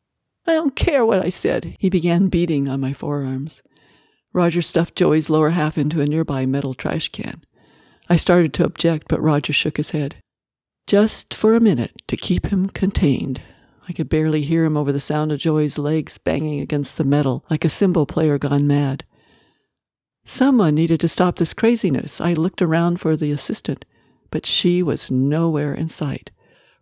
I 0.46 0.54
don't 0.54 0.76
care 0.76 1.06
what 1.06 1.26
I 1.26 1.30
said. 1.30 1.78
He 1.80 1.90
began 1.90 2.28
beating 2.28 2.68
on 2.68 2.82
my 2.82 2.92
forearms. 2.92 3.64
Roger 4.34 4.62
stuffed 4.62 4.96
Joey's 4.96 5.30
lower 5.30 5.52
half 5.52 5.78
into 5.78 6.02
a 6.02 6.06
nearby 6.06 6.46
metal 6.46 6.74
trash 6.74 7.10
can. 7.10 7.44
I 8.10 8.16
started 8.16 8.54
to 8.56 8.66
object, 8.66 9.08
but 9.10 9.22
Roger 9.22 9.54
shook 9.54 9.78
his 9.78 9.92
head. 9.92 10.16
Just 10.88 11.34
for 11.34 11.56
a 11.56 11.60
minute, 11.60 12.02
to 12.08 12.16
keep 12.16 12.48
him 12.48 12.70
contained. 12.70 13.42
I 13.90 13.94
could 13.94 14.10
barely 14.10 14.42
hear 14.42 14.66
him 14.66 14.78
over 14.78 14.92
the 14.92 15.00
sound 15.00 15.32
of 15.32 15.40
Joey's 15.40 15.78
legs 15.78 16.18
banging 16.18 16.60
against 16.60 16.98
the 16.98 17.04
metal 17.04 17.44
like 17.50 17.66
a 17.66 17.70
cymbal 17.70 18.06
player 18.06 18.38
gone 18.38 18.68
mad. 18.68 19.04
Someone 20.26 20.76
needed 20.76 21.00
to 21.02 21.08
stop 21.08 21.38
this 21.38 21.54
craziness. 21.54 22.20
I 22.20 22.34
looked 22.34 22.62
around 22.62 23.00
for 23.00 23.16
the 23.16 23.32
assistant, 23.32 23.86
but 24.30 24.46
she 24.46 24.84
was 24.84 25.10
nowhere 25.10 25.74
in 25.74 25.88
sight. 25.88 26.32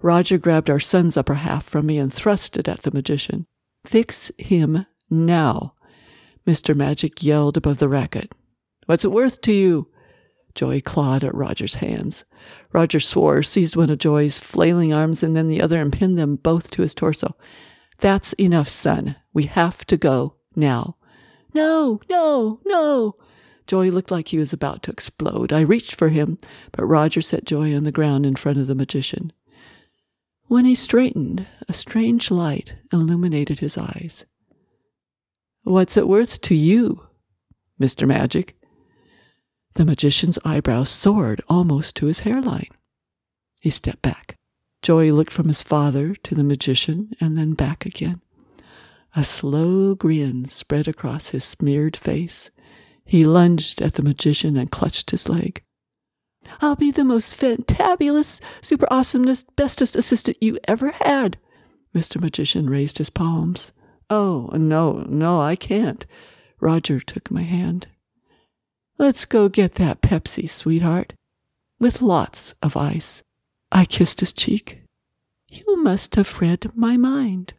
Roger 0.01 0.37
grabbed 0.37 0.69
our 0.69 0.79
son's 0.79 1.15
upper 1.15 1.35
half 1.35 1.63
from 1.63 1.85
me 1.85 1.99
and 1.99 2.11
thrust 2.11 2.57
it 2.57 2.67
at 2.67 2.81
the 2.81 2.91
magician. 2.91 3.45
Fix 3.85 4.31
him 4.37 4.85
now, 5.09 5.73
Mr. 6.45 6.75
Magic 6.75 7.23
yelled 7.23 7.57
above 7.57 7.77
the 7.77 7.89
racket. 7.89 8.31
What's 8.87 9.05
it 9.05 9.11
worth 9.11 9.41
to 9.41 9.51
you? 9.51 9.89
Joy 10.55 10.79
clawed 10.81 11.23
at 11.23 11.35
Roger's 11.35 11.75
hands. 11.75 12.23
Roger 12.71 12.99
swore, 12.99 13.43
seized 13.43 13.75
one 13.75 13.89
of 13.89 13.99
Joy's 13.99 14.39
flailing 14.39 14.93
arms 14.93 15.21
and 15.21 15.35
then 15.35 15.47
the 15.47 15.61
other 15.61 15.81
and 15.81 15.91
pinned 15.91 16.17
them 16.17 16.37
both 16.37 16.71
to 16.71 16.81
his 16.81 16.95
torso. 16.95 17.35
That's 17.99 18.33
enough, 18.33 18.69
son. 18.69 19.17
We 19.33 19.43
have 19.43 19.85
to 19.85 19.97
go 19.97 20.35
now. 20.55 20.95
No, 21.53 22.01
no, 22.09 22.59
no. 22.65 23.15
Joy 23.67 23.89
looked 23.89 24.11
like 24.11 24.29
he 24.29 24.37
was 24.37 24.53
about 24.53 24.83
to 24.83 24.91
explode. 24.91 25.51
I 25.51 25.61
reached 25.61 25.95
for 25.95 26.09
him, 26.09 26.37
but 26.71 26.85
Roger 26.85 27.21
set 27.21 27.45
Joy 27.45 27.75
on 27.75 27.83
the 27.83 27.91
ground 27.91 28.25
in 28.25 28.35
front 28.35 28.57
of 28.57 28.67
the 28.67 28.75
magician. 28.75 29.33
When 30.47 30.65
he 30.65 30.75
straightened, 30.75 31.47
a 31.67 31.73
strange 31.73 32.29
light 32.29 32.75
illuminated 32.93 33.59
his 33.59 33.77
eyes. 33.77 34.25
What's 35.63 35.97
it 35.97 36.07
worth 36.07 36.41
to 36.41 36.55
you, 36.55 37.07
Mr. 37.81 38.07
Magic? 38.07 38.55
The 39.75 39.85
magician's 39.85 40.39
eyebrows 40.45 40.89
soared 40.89 41.41
almost 41.49 41.95
to 41.97 42.05
his 42.05 42.21
hairline. 42.21 42.69
He 43.61 43.69
stepped 43.69 44.01
back. 44.01 44.37
Joy 44.81 45.11
looked 45.11 45.33
from 45.33 45.47
his 45.47 45.61
father 45.61 46.15
to 46.15 46.35
the 46.35 46.43
magician 46.43 47.11
and 47.19 47.37
then 47.37 47.53
back 47.53 47.85
again. 47.85 48.21
A 49.15 49.23
slow 49.23 49.95
grin 49.95 50.47
spread 50.47 50.87
across 50.87 51.29
his 51.29 51.43
smeared 51.43 51.97
face. 51.97 52.51
He 53.05 53.25
lunged 53.25 53.81
at 53.81 53.93
the 53.93 54.03
magician 54.03 54.55
and 54.55 54.71
clutched 54.71 55.11
his 55.11 55.27
leg. 55.27 55.61
I'll 56.61 56.75
be 56.75 56.91
the 56.91 57.03
most 57.03 57.35
fantabulous, 57.35 58.39
super 58.61 58.85
awesomest, 58.91 59.45
bestest 59.55 59.95
assistant 59.95 60.37
you 60.41 60.57
ever 60.67 60.91
had. 60.91 61.37
Mr. 61.93 62.21
Magician 62.21 62.69
raised 62.69 62.97
his 62.97 63.09
palms. 63.09 63.71
Oh, 64.09 64.49
no, 64.53 65.05
no, 65.09 65.41
I 65.41 65.55
can't. 65.55 66.05
Roger 66.59 66.99
took 66.99 67.31
my 67.31 67.41
hand. 67.41 67.87
Let's 68.97 69.25
go 69.25 69.49
get 69.49 69.73
that 69.73 70.01
Pepsi, 70.01 70.49
sweetheart. 70.49 71.13
With 71.79 72.01
lots 72.01 72.55
of 72.63 72.77
ice. 72.77 73.23
I 73.69 73.83
kissed 73.83 74.21
his 74.21 74.31
cheek. 74.31 74.83
You 75.49 75.83
must 75.83 76.15
have 76.15 76.39
read 76.39 76.71
my 76.73 76.95
mind. 76.95 77.55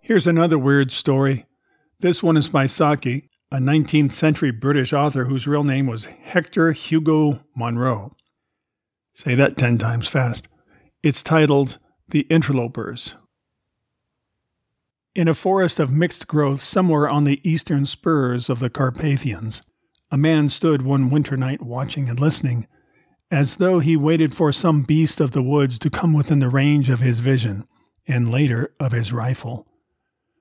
Here's 0.00 0.26
another 0.26 0.58
weird 0.58 0.90
story. 0.90 1.46
This 2.00 2.24
one 2.24 2.36
is 2.36 2.48
by 2.48 2.66
Saki, 2.66 3.30
a 3.52 3.58
19th 3.58 4.12
century 4.12 4.50
British 4.50 4.92
author 4.92 5.26
whose 5.26 5.46
real 5.46 5.64
name 5.64 5.86
was 5.86 6.06
Hector 6.06 6.72
Hugo 6.72 7.40
Munro. 7.54 8.16
Say 9.14 9.36
that 9.36 9.56
10 9.56 9.78
times 9.78 10.08
fast. 10.08 10.48
It's 11.04 11.22
titled 11.22 11.78
The 12.08 12.26
Interlopers. 12.28 13.14
In 15.16 15.28
a 15.28 15.34
forest 15.34 15.80
of 15.80 15.90
mixed 15.90 16.26
growth 16.26 16.60
somewhere 16.60 17.08
on 17.08 17.24
the 17.24 17.40
eastern 17.42 17.86
spurs 17.86 18.50
of 18.50 18.58
the 18.58 18.68
Carpathians, 18.68 19.62
a 20.10 20.18
man 20.18 20.50
stood 20.50 20.82
one 20.82 21.08
winter 21.08 21.38
night 21.38 21.62
watching 21.62 22.10
and 22.10 22.20
listening, 22.20 22.66
as 23.30 23.56
though 23.56 23.78
he 23.78 23.96
waited 23.96 24.34
for 24.34 24.52
some 24.52 24.82
beast 24.82 25.18
of 25.18 25.30
the 25.30 25.42
woods 25.42 25.78
to 25.78 25.88
come 25.88 26.12
within 26.12 26.40
the 26.40 26.50
range 26.50 26.90
of 26.90 27.00
his 27.00 27.20
vision, 27.20 27.66
and 28.06 28.30
later 28.30 28.74
of 28.78 28.92
his 28.92 29.10
rifle. 29.10 29.66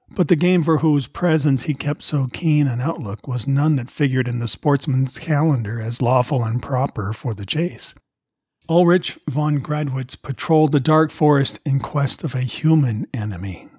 But 0.09 0.27
the 0.27 0.35
game 0.35 0.61
for 0.61 0.79
whose 0.79 1.07
presence 1.07 1.63
he 1.63 1.73
kept 1.73 2.03
so 2.03 2.27
keen 2.33 2.67
an 2.67 2.81
outlook 2.81 3.29
was 3.29 3.47
none 3.47 3.77
that 3.77 3.89
figured 3.89 4.27
in 4.27 4.39
the 4.39 4.45
sportsman's 4.45 5.17
calendar 5.17 5.79
as 5.79 6.01
lawful 6.01 6.43
and 6.43 6.61
proper 6.61 7.13
for 7.13 7.33
the 7.33 7.45
chase. 7.45 7.95
Ulrich 8.67 9.17
von 9.29 9.61
Gradwitz 9.61 10.21
patrolled 10.21 10.73
the 10.73 10.81
dark 10.81 11.11
forest 11.11 11.61
in 11.65 11.79
quest 11.79 12.25
of 12.25 12.35
a 12.35 12.41
human 12.41 13.07
enemy. 13.13 13.69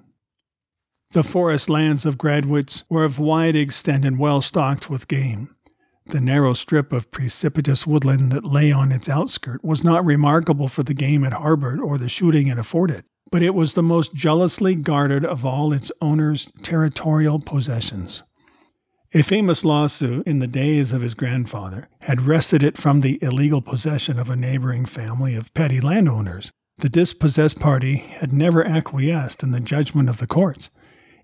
The 1.11 1.23
forest 1.23 1.69
lands 1.69 2.05
of 2.05 2.17
Gradwitz 2.17 2.83
were 2.89 3.05
of 3.05 3.17
wide 3.17 3.55
extent 3.55 4.03
and 4.03 4.19
well 4.19 4.41
stocked 4.41 4.89
with 4.89 5.07
game. 5.07 5.55
The 6.07 6.19
narrow 6.19 6.53
strip 6.53 6.91
of 6.91 7.11
precipitous 7.11 7.87
woodland 7.87 8.31
that 8.33 8.45
lay 8.45 8.73
on 8.73 8.91
its 8.91 9.07
outskirt 9.07 9.63
was 9.63 9.85
not 9.85 10.05
remarkable 10.05 10.67
for 10.67 10.83
the 10.83 10.93
game 10.93 11.23
it 11.23 11.31
harbored 11.31 11.79
or 11.79 11.97
the 11.97 12.09
shooting 12.09 12.47
it 12.47 12.59
afforded, 12.59 13.05
but 13.31 13.41
it 13.41 13.55
was 13.55 13.73
the 13.73 13.81
most 13.83 14.13
jealously 14.15 14.75
guarded 14.75 15.25
of 15.25 15.45
all 15.45 15.71
its 15.71 15.93
owner's 16.01 16.51
territorial 16.61 17.39
possessions. 17.39 18.23
A 19.13 19.21
famous 19.21 19.63
lawsuit 19.63 20.27
in 20.27 20.39
the 20.39 20.47
days 20.47 20.91
of 20.91 21.01
his 21.01 21.13
grandfather 21.13 21.87
had 22.01 22.21
wrested 22.23 22.63
it 22.63 22.77
from 22.77 22.99
the 22.99 23.17
illegal 23.21 23.61
possession 23.61 24.19
of 24.19 24.29
a 24.29 24.35
neighboring 24.35 24.85
family 24.85 25.35
of 25.35 25.53
petty 25.53 25.79
landowners. 25.79 26.51
The 26.79 26.89
dispossessed 26.89 27.59
party 27.59 27.95
had 27.95 28.33
never 28.33 28.65
acquiesced 28.67 29.41
in 29.41 29.51
the 29.51 29.61
judgment 29.61 30.09
of 30.09 30.17
the 30.17 30.27
courts, 30.27 30.69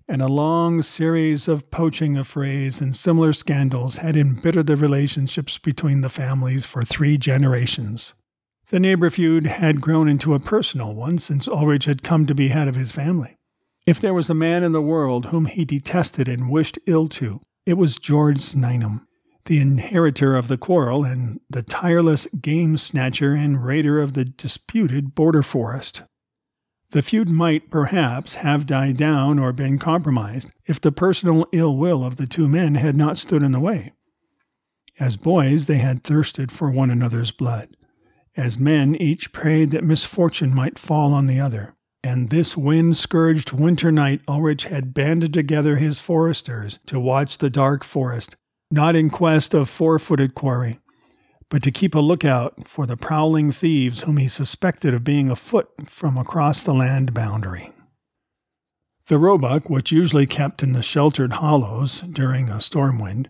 and 0.06 0.20
a 0.20 0.28
long 0.28 0.82
series 0.82 1.48
of 1.48 1.70
poaching 1.70 2.16
affrays 2.16 2.80
and 2.80 2.94
similar 2.94 3.32
scandals 3.32 3.96
had 3.96 4.16
embittered 4.16 4.66
the 4.66 4.76
relationships 4.76 5.58
between 5.58 6.02
the 6.02 6.08
families 6.08 6.66
for 6.66 6.82
three 6.82 7.16
generations. 7.16 8.14
The 8.68 8.80
neighbor 8.80 9.10
feud 9.10 9.46
had 9.46 9.80
grown 9.80 10.08
into 10.08 10.34
a 10.34 10.40
personal 10.40 10.94
one 10.94 11.18
since 11.18 11.48
Ulrich 11.48 11.84
had 11.84 12.02
come 12.02 12.26
to 12.26 12.34
be 12.34 12.48
head 12.48 12.68
of 12.68 12.76
his 12.76 12.92
family. 12.92 13.36
If 13.86 14.00
there 14.00 14.14
was 14.14 14.30
a 14.30 14.34
man 14.34 14.62
in 14.62 14.72
the 14.72 14.80
world 14.80 15.26
whom 15.26 15.46
he 15.46 15.64
detested 15.64 16.28
and 16.28 16.50
wished 16.50 16.78
ill 16.86 17.08
to, 17.08 17.40
it 17.66 17.74
was 17.74 17.98
George 17.98 18.38
Znaeym, 18.38 19.02
the 19.44 19.60
inheritor 19.60 20.36
of 20.36 20.48
the 20.48 20.56
quarrel 20.56 21.04
and 21.04 21.40
the 21.50 21.62
tireless 21.62 22.26
game 22.40 22.76
snatcher 22.76 23.34
and 23.34 23.64
raider 23.64 24.00
of 24.00 24.14
the 24.14 24.24
disputed 24.24 25.14
border 25.14 25.42
forest. 25.42 26.02
The 26.94 27.02
feud 27.02 27.28
might, 27.28 27.70
perhaps, 27.70 28.34
have 28.34 28.68
died 28.68 28.96
down 28.96 29.40
or 29.40 29.52
been 29.52 29.80
compromised 29.80 30.52
if 30.64 30.80
the 30.80 30.92
personal 30.92 31.44
ill 31.50 31.76
will 31.76 32.04
of 32.04 32.14
the 32.14 32.26
two 32.28 32.48
men 32.48 32.76
had 32.76 32.94
not 32.94 33.18
stood 33.18 33.42
in 33.42 33.50
the 33.50 33.58
way. 33.58 33.94
As 35.00 35.16
boys, 35.16 35.66
they 35.66 35.78
had 35.78 36.04
thirsted 36.04 36.52
for 36.52 36.70
one 36.70 36.92
another's 36.92 37.32
blood. 37.32 37.76
As 38.36 38.60
men, 38.60 38.94
each 38.94 39.32
prayed 39.32 39.72
that 39.72 39.82
misfortune 39.82 40.54
might 40.54 40.78
fall 40.78 41.12
on 41.12 41.26
the 41.26 41.40
other. 41.40 41.74
And 42.04 42.30
this 42.30 42.56
wind 42.56 42.96
scourged 42.96 43.50
winter 43.50 43.90
night, 43.90 44.20
Ulrich 44.28 44.66
had 44.66 44.94
banded 44.94 45.34
together 45.34 45.78
his 45.78 45.98
foresters 45.98 46.78
to 46.86 47.00
watch 47.00 47.38
the 47.38 47.50
dark 47.50 47.82
forest, 47.82 48.36
not 48.70 48.94
in 48.94 49.10
quest 49.10 49.52
of 49.52 49.68
four 49.68 49.98
footed 49.98 50.36
quarry, 50.36 50.78
but 51.48 51.62
to 51.62 51.70
keep 51.70 51.94
a 51.94 52.00
lookout 52.00 52.66
for 52.66 52.86
the 52.86 52.96
prowling 52.96 53.52
thieves 53.52 54.02
whom 54.02 54.16
he 54.16 54.28
suspected 54.28 54.94
of 54.94 55.04
being 55.04 55.30
afoot 55.30 55.68
from 55.86 56.16
across 56.16 56.62
the 56.62 56.74
land 56.74 57.14
boundary. 57.14 57.72
The 59.06 59.18
roebuck, 59.18 59.68
which 59.68 59.92
usually 59.92 60.26
kept 60.26 60.62
in 60.62 60.72
the 60.72 60.82
sheltered 60.82 61.34
hollows 61.34 62.00
during 62.00 62.48
a 62.48 62.60
storm 62.60 62.98
wind, 62.98 63.28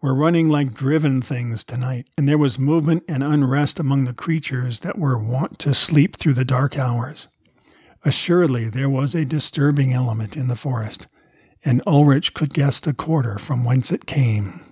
were 0.00 0.14
running 0.14 0.48
like 0.48 0.72
driven 0.72 1.20
things 1.20 1.62
tonight, 1.62 2.08
and 2.16 2.26
there 2.26 2.38
was 2.38 2.58
movement 2.58 3.04
and 3.06 3.22
unrest 3.22 3.78
among 3.78 4.04
the 4.04 4.14
creatures 4.14 4.80
that 4.80 4.98
were 4.98 5.18
wont 5.18 5.58
to 5.58 5.74
sleep 5.74 6.16
through 6.16 6.32
the 6.32 6.44
dark 6.44 6.78
hours. 6.78 7.28
Assuredly, 8.02 8.70
there 8.70 8.88
was 8.88 9.14
a 9.14 9.26
disturbing 9.26 9.92
element 9.92 10.36
in 10.36 10.48
the 10.48 10.56
forest, 10.56 11.06
and 11.62 11.82
Ulrich 11.86 12.32
could 12.32 12.54
guess 12.54 12.80
the 12.80 12.94
quarter 12.94 13.38
from 13.38 13.62
whence 13.62 13.92
it 13.92 14.06
came. 14.06 14.62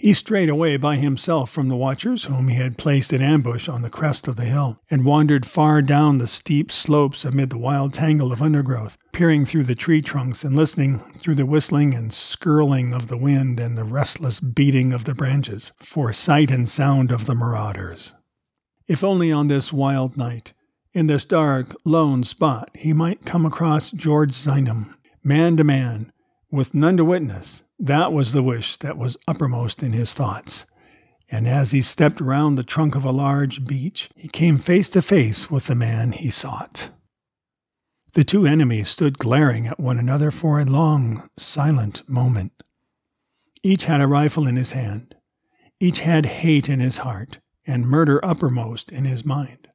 He 0.00 0.12
strayed 0.12 0.48
away 0.48 0.76
by 0.76 0.94
himself 0.94 1.50
from 1.50 1.66
the 1.66 1.74
watchers 1.74 2.26
whom 2.26 2.46
he 2.46 2.54
had 2.54 2.78
placed 2.78 3.12
in 3.12 3.20
ambush 3.20 3.68
on 3.68 3.82
the 3.82 3.90
crest 3.90 4.28
of 4.28 4.36
the 4.36 4.44
hill, 4.44 4.78
and 4.88 5.04
wandered 5.04 5.44
far 5.44 5.82
down 5.82 6.18
the 6.18 6.28
steep 6.28 6.70
slopes 6.70 7.24
amid 7.24 7.50
the 7.50 7.58
wild 7.58 7.94
tangle 7.94 8.30
of 8.30 8.40
undergrowth, 8.40 8.96
peering 9.10 9.44
through 9.44 9.64
the 9.64 9.74
tree 9.74 10.00
trunks 10.00 10.44
and 10.44 10.54
listening 10.54 11.00
through 11.18 11.34
the 11.34 11.44
whistling 11.44 11.94
and 11.94 12.14
skirling 12.14 12.94
of 12.94 13.08
the 13.08 13.16
wind 13.16 13.58
and 13.58 13.76
the 13.76 13.82
restless 13.82 14.38
beating 14.38 14.92
of 14.92 15.04
the 15.04 15.14
branches 15.14 15.72
for 15.80 16.12
sight 16.12 16.52
and 16.52 16.68
sound 16.68 17.10
of 17.10 17.26
the 17.26 17.34
marauders. 17.34 18.14
If 18.86 19.02
only 19.02 19.32
on 19.32 19.48
this 19.48 19.72
wild 19.72 20.16
night, 20.16 20.52
in 20.92 21.08
this 21.08 21.24
dark, 21.24 21.74
lone 21.84 22.22
spot, 22.22 22.70
he 22.72 22.92
might 22.92 23.24
come 23.24 23.44
across 23.44 23.90
George 23.90 24.30
Znaeym, 24.30 24.94
man 25.24 25.56
to 25.56 25.64
man, 25.64 26.12
with 26.52 26.72
none 26.72 26.96
to 26.96 27.04
witness, 27.04 27.64
that 27.78 28.12
was 28.12 28.32
the 28.32 28.42
wish 28.42 28.76
that 28.78 28.98
was 28.98 29.16
uppermost 29.26 29.82
in 29.82 29.92
his 29.92 30.14
thoughts. 30.14 30.66
And 31.30 31.46
as 31.46 31.72
he 31.72 31.82
stepped 31.82 32.20
round 32.20 32.56
the 32.56 32.62
trunk 32.62 32.94
of 32.94 33.04
a 33.04 33.12
large 33.12 33.64
beech, 33.64 34.08
he 34.16 34.28
came 34.28 34.56
face 34.56 34.88
to 34.90 35.02
face 35.02 35.50
with 35.50 35.66
the 35.66 35.74
man 35.74 36.12
he 36.12 36.30
sought. 36.30 36.88
The 38.14 38.24
two 38.24 38.46
enemies 38.46 38.88
stood 38.88 39.18
glaring 39.18 39.66
at 39.66 39.78
one 39.78 39.98
another 39.98 40.30
for 40.30 40.58
a 40.58 40.64
long, 40.64 41.28
silent 41.36 42.08
moment. 42.08 42.52
Each 43.62 43.84
had 43.84 44.00
a 44.00 44.06
rifle 44.06 44.46
in 44.46 44.56
his 44.56 44.72
hand. 44.72 45.14
Each 45.78 46.00
had 46.00 46.26
hate 46.26 46.68
in 46.68 46.80
his 46.80 46.98
heart 46.98 47.38
and 47.66 47.86
murder 47.86 48.24
uppermost 48.24 48.90
in 48.90 49.04
his 49.04 49.24
mind. 49.24 49.68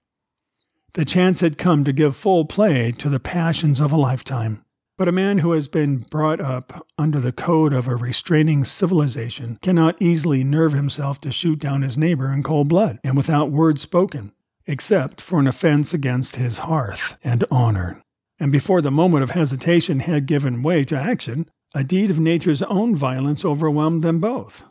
The 0.94 1.06
chance 1.06 1.40
had 1.40 1.58
come 1.58 1.84
to 1.84 1.94
give 1.94 2.16
full 2.16 2.46
play 2.46 2.92
to 2.94 3.10
the 3.10 3.20
passions 3.20 3.80
of 3.80 3.92
a 3.92 3.98
lifetime. 3.98 4.63
But 4.96 5.08
a 5.08 5.12
man 5.12 5.40
who 5.40 5.54
has 5.54 5.68
been 5.68 5.98
brought 5.98 6.40
up 6.40 6.86
under 7.00 7.20
the 7.20 7.32
code 7.32 7.74
of 7.74 7.88
a 7.88 7.96
restraining 7.96 8.64
civilization 8.64 9.58
cannot 9.62 10.00
easily 10.00 10.44
nerve 10.44 10.74
himself 10.74 11.20
to 11.22 11.32
shoot 11.32 11.58
down 11.58 11.82
his 11.82 11.98
neighbor 11.98 12.32
in 12.32 12.44
cold 12.44 12.70
blood 12.70 13.00
and 13.04 13.18
without 13.18 13.52
word 13.52 13.80
spoken, 13.80 14.34
except 14.68 15.20
for 15.20 15.40
an 15.40 15.48
offense 15.48 15.96
against 15.96 16.36
his 16.36 16.60
hearth 16.60 17.18
and 17.24 17.44
honor. 17.50 18.04
And 18.40 18.52
before 18.52 18.82
the 18.82 18.92
moment 18.92 19.24
of 19.24 19.32
hesitation 19.32 20.02
had 20.02 20.28
given 20.28 20.62
way 20.62 20.84
to 20.84 20.96
action, 20.96 21.50
a 21.74 21.84
deed 21.84 22.12
of 22.12 22.20
nature's 22.20 22.62
own 22.62 22.96
violence 22.96 23.44
overwhelmed 23.44 24.04
them 24.04 24.20
both. 24.20 24.64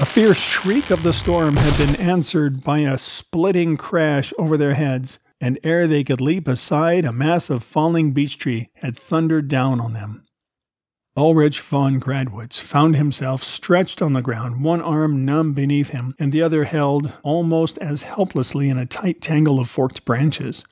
A 0.00 0.06
fierce 0.06 0.38
shriek 0.38 0.90
of 0.90 1.02
the 1.02 1.12
storm 1.12 1.56
had 1.56 1.76
been 1.76 2.00
answered 2.00 2.64
by 2.64 2.80
a 2.80 2.96
splitting 2.96 3.76
crash 3.76 4.32
over 4.38 4.56
their 4.56 4.74
heads, 4.74 5.18
and 5.44 5.58
ere 5.62 5.86
they 5.86 6.02
could 6.02 6.22
leap 6.22 6.48
aside, 6.48 7.04
a 7.04 7.12
mass 7.12 7.50
of 7.50 7.62
falling 7.62 8.12
beech 8.12 8.38
tree 8.38 8.70
had 8.76 8.98
thundered 8.98 9.46
down 9.46 9.78
on 9.78 9.92
them. 9.92 10.24
Ulrich 11.18 11.60
von 11.60 12.00
Gradwitz 12.00 12.58
found 12.58 12.96
himself 12.96 13.44
stretched 13.44 14.00
on 14.00 14.14
the 14.14 14.22
ground, 14.22 14.64
one 14.64 14.80
arm 14.80 15.26
numb 15.26 15.52
beneath 15.52 15.90
him, 15.90 16.14
and 16.18 16.32
the 16.32 16.40
other 16.40 16.64
held 16.64 17.12
almost 17.22 17.76
as 17.76 18.04
helplessly 18.04 18.70
in 18.70 18.78
a 18.78 18.86
tight 18.86 19.20
tangle 19.20 19.60
of 19.60 19.68
forked 19.68 20.06
branches, 20.06 20.64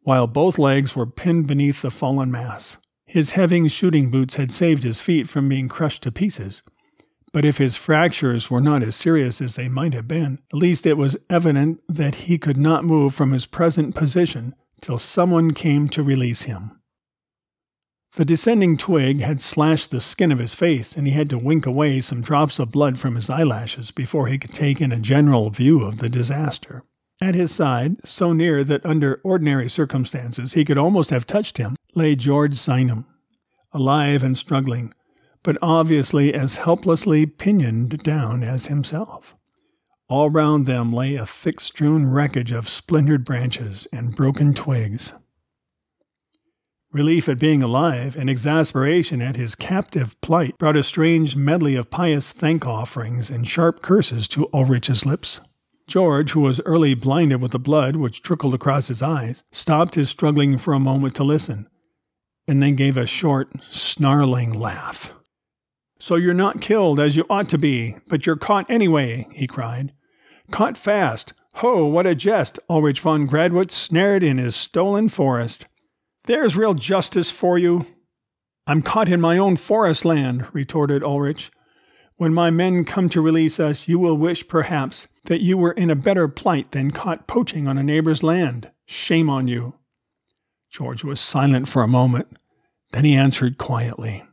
while 0.00 0.26
both 0.26 0.58
legs 0.58 0.96
were 0.96 1.04
pinned 1.04 1.46
beneath 1.46 1.82
the 1.82 1.90
fallen 1.90 2.30
mass. 2.30 2.78
His 3.04 3.32
heavy 3.32 3.68
shooting 3.68 4.10
boots 4.10 4.36
had 4.36 4.50
saved 4.50 4.82
his 4.82 5.02
feet 5.02 5.28
from 5.28 5.46
being 5.46 5.68
crushed 5.68 6.02
to 6.04 6.10
pieces. 6.10 6.62
But 7.36 7.44
if 7.44 7.58
his 7.58 7.76
fractures 7.76 8.50
were 8.50 8.62
not 8.62 8.82
as 8.82 8.96
serious 8.96 9.42
as 9.42 9.56
they 9.56 9.68
might 9.68 9.92
have 9.92 10.08
been, 10.08 10.38
at 10.50 10.58
least 10.58 10.86
it 10.86 10.96
was 10.96 11.18
evident 11.28 11.82
that 11.86 12.14
he 12.14 12.38
could 12.38 12.56
not 12.56 12.82
move 12.82 13.14
from 13.14 13.32
his 13.32 13.44
present 13.44 13.94
position 13.94 14.54
till 14.80 14.96
someone 14.96 15.50
came 15.50 15.86
to 15.88 16.02
release 16.02 16.44
him. 16.44 16.80
The 18.14 18.24
descending 18.24 18.78
twig 18.78 19.20
had 19.20 19.42
slashed 19.42 19.90
the 19.90 20.00
skin 20.00 20.32
of 20.32 20.38
his 20.38 20.54
face, 20.54 20.96
and 20.96 21.06
he 21.06 21.12
had 21.12 21.28
to 21.28 21.36
wink 21.36 21.66
away 21.66 22.00
some 22.00 22.22
drops 22.22 22.58
of 22.58 22.72
blood 22.72 22.98
from 22.98 23.16
his 23.16 23.28
eyelashes 23.28 23.90
before 23.90 24.28
he 24.28 24.38
could 24.38 24.54
take 24.54 24.80
in 24.80 24.90
a 24.90 24.98
general 24.98 25.50
view 25.50 25.84
of 25.84 25.98
the 25.98 26.08
disaster. 26.08 26.84
At 27.20 27.34
his 27.34 27.54
side, 27.54 27.96
so 28.02 28.32
near 28.32 28.64
that 28.64 28.86
under 28.86 29.20
ordinary 29.22 29.68
circumstances 29.68 30.54
he 30.54 30.64
could 30.64 30.78
almost 30.78 31.10
have 31.10 31.26
touched 31.26 31.58
him, 31.58 31.76
lay 31.94 32.16
George 32.16 32.54
Znaeym, 32.54 33.04
alive 33.74 34.24
and 34.24 34.38
struggling, 34.38 34.94
but 35.46 35.56
obviously 35.62 36.34
as 36.34 36.56
helplessly 36.56 37.24
pinioned 37.24 38.02
down 38.02 38.42
as 38.42 38.66
himself. 38.66 39.36
All 40.08 40.28
round 40.28 40.66
them 40.66 40.92
lay 40.92 41.14
a 41.14 41.24
thick 41.24 41.60
strewn 41.60 42.10
wreckage 42.10 42.50
of 42.50 42.68
splintered 42.68 43.24
branches 43.24 43.86
and 43.92 44.16
broken 44.16 44.54
twigs. 44.54 45.12
Relief 46.90 47.28
at 47.28 47.38
being 47.38 47.62
alive 47.62 48.16
and 48.16 48.28
exasperation 48.28 49.22
at 49.22 49.36
his 49.36 49.54
captive 49.54 50.20
plight 50.20 50.58
brought 50.58 50.76
a 50.76 50.82
strange 50.82 51.36
medley 51.36 51.76
of 51.76 51.92
pious 51.92 52.32
thank 52.32 52.66
offerings 52.66 53.30
and 53.30 53.46
sharp 53.46 53.82
curses 53.82 54.26
to 54.26 54.48
Ulrich's 54.52 55.06
lips. 55.06 55.38
George, 55.86 56.32
who 56.32 56.40
was 56.40 56.60
early 56.62 56.94
blinded 56.94 57.40
with 57.40 57.52
the 57.52 57.60
blood 57.60 57.94
which 57.94 58.20
trickled 58.20 58.54
across 58.54 58.88
his 58.88 59.00
eyes, 59.00 59.44
stopped 59.52 59.94
his 59.94 60.10
struggling 60.10 60.58
for 60.58 60.74
a 60.74 60.80
moment 60.80 61.14
to 61.14 61.22
listen, 61.22 61.68
and 62.48 62.60
then 62.60 62.74
gave 62.74 62.96
a 62.96 63.06
short, 63.06 63.52
snarling 63.70 64.50
laugh. 64.50 65.15
So 65.98 66.16
you're 66.16 66.34
not 66.34 66.60
killed 66.60 67.00
as 67.00 67.16
you 67.16 67.24
ought 67.30 67.48
to 67.50 67.58
be, 67.58 67.96
but 68.08 68.26
you're 68.26 68.36
caught 68.36 68.70
anyway, 68.70 69.26
he 69.32 69.46
cried. 69.46 69.92
Caught 70.50 70.76
fast. 70.76 71.32
Ho, 71.54 71.86
what 71.86 72.06
a 72.06 72.14
jest, 72.14 72.58
Ulrich 72.68 73.00
von 73.00 73.26
Gradwitz 73.26 73.72
snared 73.72 74.22
in 74.22 74.36
his 74.36 74.54
stolen 74.54 75.08
forest. 75.08 75.66
There's 76.24 76.56
real 76.56 76.74
justice 76.74 77.30
for 77.30 77.56
you. 77.56 77.86
I'm 78.66 78.82
caught 78.82 79.08
in 79.08 79.20
my 79.20 79.38
own 79.38 79.56
forest 79.56 80.04
land, 80.04 80.46
retorted 80.52 81.02
Ulrich. 81.02 81.50
When 82.16 82.34
my 82.34 82.50
men 82.50 82.84
come 82.84 83.08
to 83.10 83.20
release 83.20 83.58
us, 83.58 83.88
you 83.88 83.98
will 83.98 84.16
wish, 84.16 84.48
perhaps, 84.48 85.06
that 85.24 85.40
you 85.40 85.56
were 85.56 85.72
in 85.72 85.90
a 85.90 85.96
better 85.96 86.28
plight 86.28 86.72
than 86.72 86.90
caught 86.90 87.26
poaching 87.26 87.68
on 87.68 87.78
a 87.78 87.82
neighbor's 87.82 88.22
land. 88.22 88.70
Shame 88.86 89.30
on 89.30 89.48
you. 89.48 89.74
George 90.70 91.04
was 91.04 91.20
silent 91.20 91.68
for 91.68 91.82
a 91.82 91.88
moment. 91.88 92.38
Then 92.92 93.04
he 93.04 93.14
answered 93.14 93.58
quietly. 93.58 94.24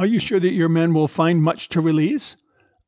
Are 0.00 0.06
you 0.06 0.18
sure 0.18 0.40
that 0.40 0.54
your 0.54 0.70
men 0.70 0.94
will 0.94 1.08
find 1.08 1.42
much 1.42 1.68
to 1.68 1.80
release? 1.82 2.36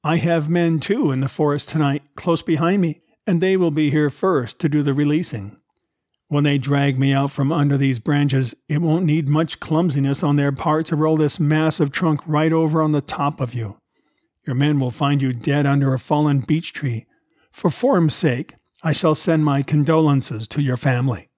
I 0.03 0.17
have 0.17 0.49
men 0.49 0.81
too 0.81 1.11
in 1.11 1.21
the 1.21 1.29
forest 1.29 1.69
tonight, 1.69 2.09
close 2.17 2.41
behind 2.41 2.81
me, 2.81 3.03
and 3.27 3.39
they 3.39 3.55
will 3.59 3.71
be 3.71 3.91
here 3.91 4.09
first 4.09 4.59
to 4.61 4.69
do 4.71 4.83
the 4.83 4.95
releasing. 4.95 5.59
When 6.29 6.43
they 6.43 6.57
drag 6.57 6.99
me 6.99 7.13
out 7.13 7.31
from 7.31 7.53
under 7.53 7.77
these 7.77 7.99
branches, 7.99 8.55
it 8.67 8.81
won't 8.81 9.05
need 9.05 9.29
much 9.29 9.61
clumsiness 9.61 10.23
on 10.23 10.37
their 10.37 10.53
part 10.53 10.87
to 10.87 10.97
roll 10.97 11.19
this 11.19 11.39
massive 11.39 11.93
trunk 11.93 12.23
right 12.27 12.51
over 12.51 12.81
on 12.81 12.93
the 12.93 13.03
top 13.03 13.43
of 13.43 13.53
you. 13.53 13.77
Your 14.47 14.57
men 14.57 14.81
will 14.81 14.91
find 14.91 15.21
you 15.21 15.35
dead 15.35 15.67
under 15.67 15.93
a 15.93 15.99
fallen 15.99 16.41
beech 16.41 16.73
tree. 16.73 17.05
For 17.51 17.69
form's 17.69 18.15
sake, 18.15 18.55
I 18.83 18.93
shall 18.93 19.15
send 19.15 19.45
my 19.45 19.61
condolences 19.61 20.49
to 20.49 20.63
your 20.63 20.79
family. 20.79 21.29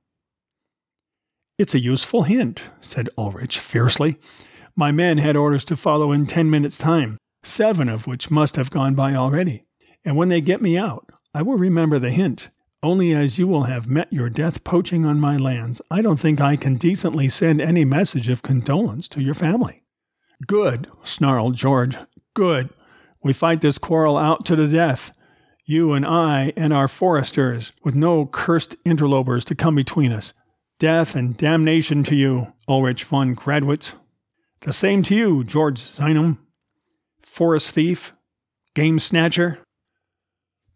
It's 1.59 1.75
a 1.75 1.81
useful 1.81 2.23
hint, 2.23 2.69
said 2.81 3.09
Ulrich 3.19 3.59
fiercely. 3.59 4.21
My 4.77 4.91
men 4.91 5.19
had 5.19 5.37
orders 5.37 5.65
to 5.67 5.77
follow 5.77 6.11
in 6.11 6.27
ten 6.27 6.51
minutes' 6.51 6.79
time, 6.79 7.19
seven 7.43 7.89
of 7.89 8.07
which 8.07 8.31
must 8.31 8.57
have 8.57 8.71
gone 8.71 8.95
by 8.95 9.15
already. 9.15 9.65
And 10.05 10.17
when 10.17 10.29
they 10.29 10.41
get 10.41 10.61
me 10.61 10.77
out, 10.77 11.11
I 11.33 11.43
will 11.43 11.57
remember 11.57 11.99
the 11.99 12.11
hint. 12.11 12.51
Only 12.83 13.15
as 13.15 13.39
you 13.39 13.47
will 13.47 13.63
have 13.65 13.89
met 13.89 14.13
your 14.13 14.29
death 14.29 14.63
poaching 14.65 15.07
on 15.07 15.19
my 15.19 15.37
lands, 15.37 15.81
I 15.91 16.03
don't 16.03 16.19
think 16.19 16.41
I 16.41 16.57
can 16.57 16.75
decently 16.75 17.29
send 17.29 17.61
any 17.61 17.85
message 17.85 18.29
of 18.29 18.43
condolence 18.43 19.09
to 19.09 19.23
your 19.23 19.33
family. 19.33 19.85
Good, 20.47 20.89
snarled 21.03 21.55
George. 21.55 21.97
Good. 22.35 22.69
We 23.23 23.33
fight 23.33 23.63
this 23.63 23.79
quarrel 23.79 24.19
out 24.19 24.45
to 24.47 24.57
the 24.57 24.69
death. 24.69 25.17
You 25.65 25.95
and 25.95 26.05
I 26.05 26.53
and 26.57 26.75
our 26.75 26.89
foresters, 26.89 27.73
with 27.83 27.95
no 27.95 28.27
cursed 28.27 28.77
interlopers 28.85 29.47
to 29.47 29.55
come 29.55 29.77
between 29.77 30.13
us. 30.13 30.35
Death 30.79 31.15
and 31.15 31.37
damnation 31.37 32.03
to 32.05 32.15
you, 32.15 32.53
Ulrich 32.69 33.05
von 33.05 33.35
Gradwitz. 33.35 33.95
The 34.65 34.73
same 34.73 35.03
to 35.05 35.15
you, 35.15 35.45
George 35.45 35.79
Znaeym. 35.79 36.39
Forest 37.21 37.75
thief, 37.75 38.13
game 38.75 38.99
snatcher, 38.99 39.59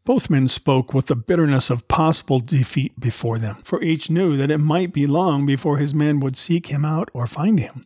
both 0.04 0.30
men 0.30 0.48
spoke 0.48 0.94
with 0.94 1.06
the 1.06 1.14
bitterness 1.14 1.68
of 1.68 1.86
possible 1.86 2.38
defeat 2.38 2.98
before 2.98 3.38
them, 3.38 3.56
for 3.62 3.82
each 3.82 4.08
knew 4.08 4.36
that 4.38 4.50
it 4.50 4.58
might 4.58 4.92
be 4.92 5.06
long 5.06 5.44
before 5.44 5.76
his 5.76 5.94
men 5.94 6.18
would 6.20 6.36
seek 6.36 6.66
him 6.66 6.84
out 6.84 7.10
or 7.12 7.26
find 7.26 7.60
him. 7.60 7.84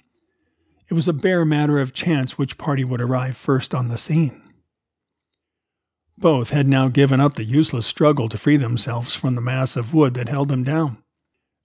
It 0.89 0.95
was 0.95 1.09
a 1.09 1.13
bare 1.13 1.45
matter 1.45 1.81
of 1.81 1.93
chance 1.93 2.39
which 2.39 2.59
party 2.59 2.85
would 2.85 3.01
arrive 3.01 3.37
first 3.37 3.75
on 3.75 3.89
the 3.89 3.97
scene. 3.97 4.41
Both 6.17 6.51
had 6.51 6.69
now 6.69 6.87
given 6.89 7.21
up 7.21 7.35
the 7.35 7.45
useless 7.45 7.87
struggle 7.87 8.29
to 8.29 8.39
free 8.39 8.57
themselves 8.57 9.17
from 9.17 9.35
the 9.35 9.41
mass 9.41 9.77
of 9.77 9.93
wood 9.93 10.15
that 10.15 10.29
held 10.29 10.49
them 10.49 10.63
down. 10.63 11.02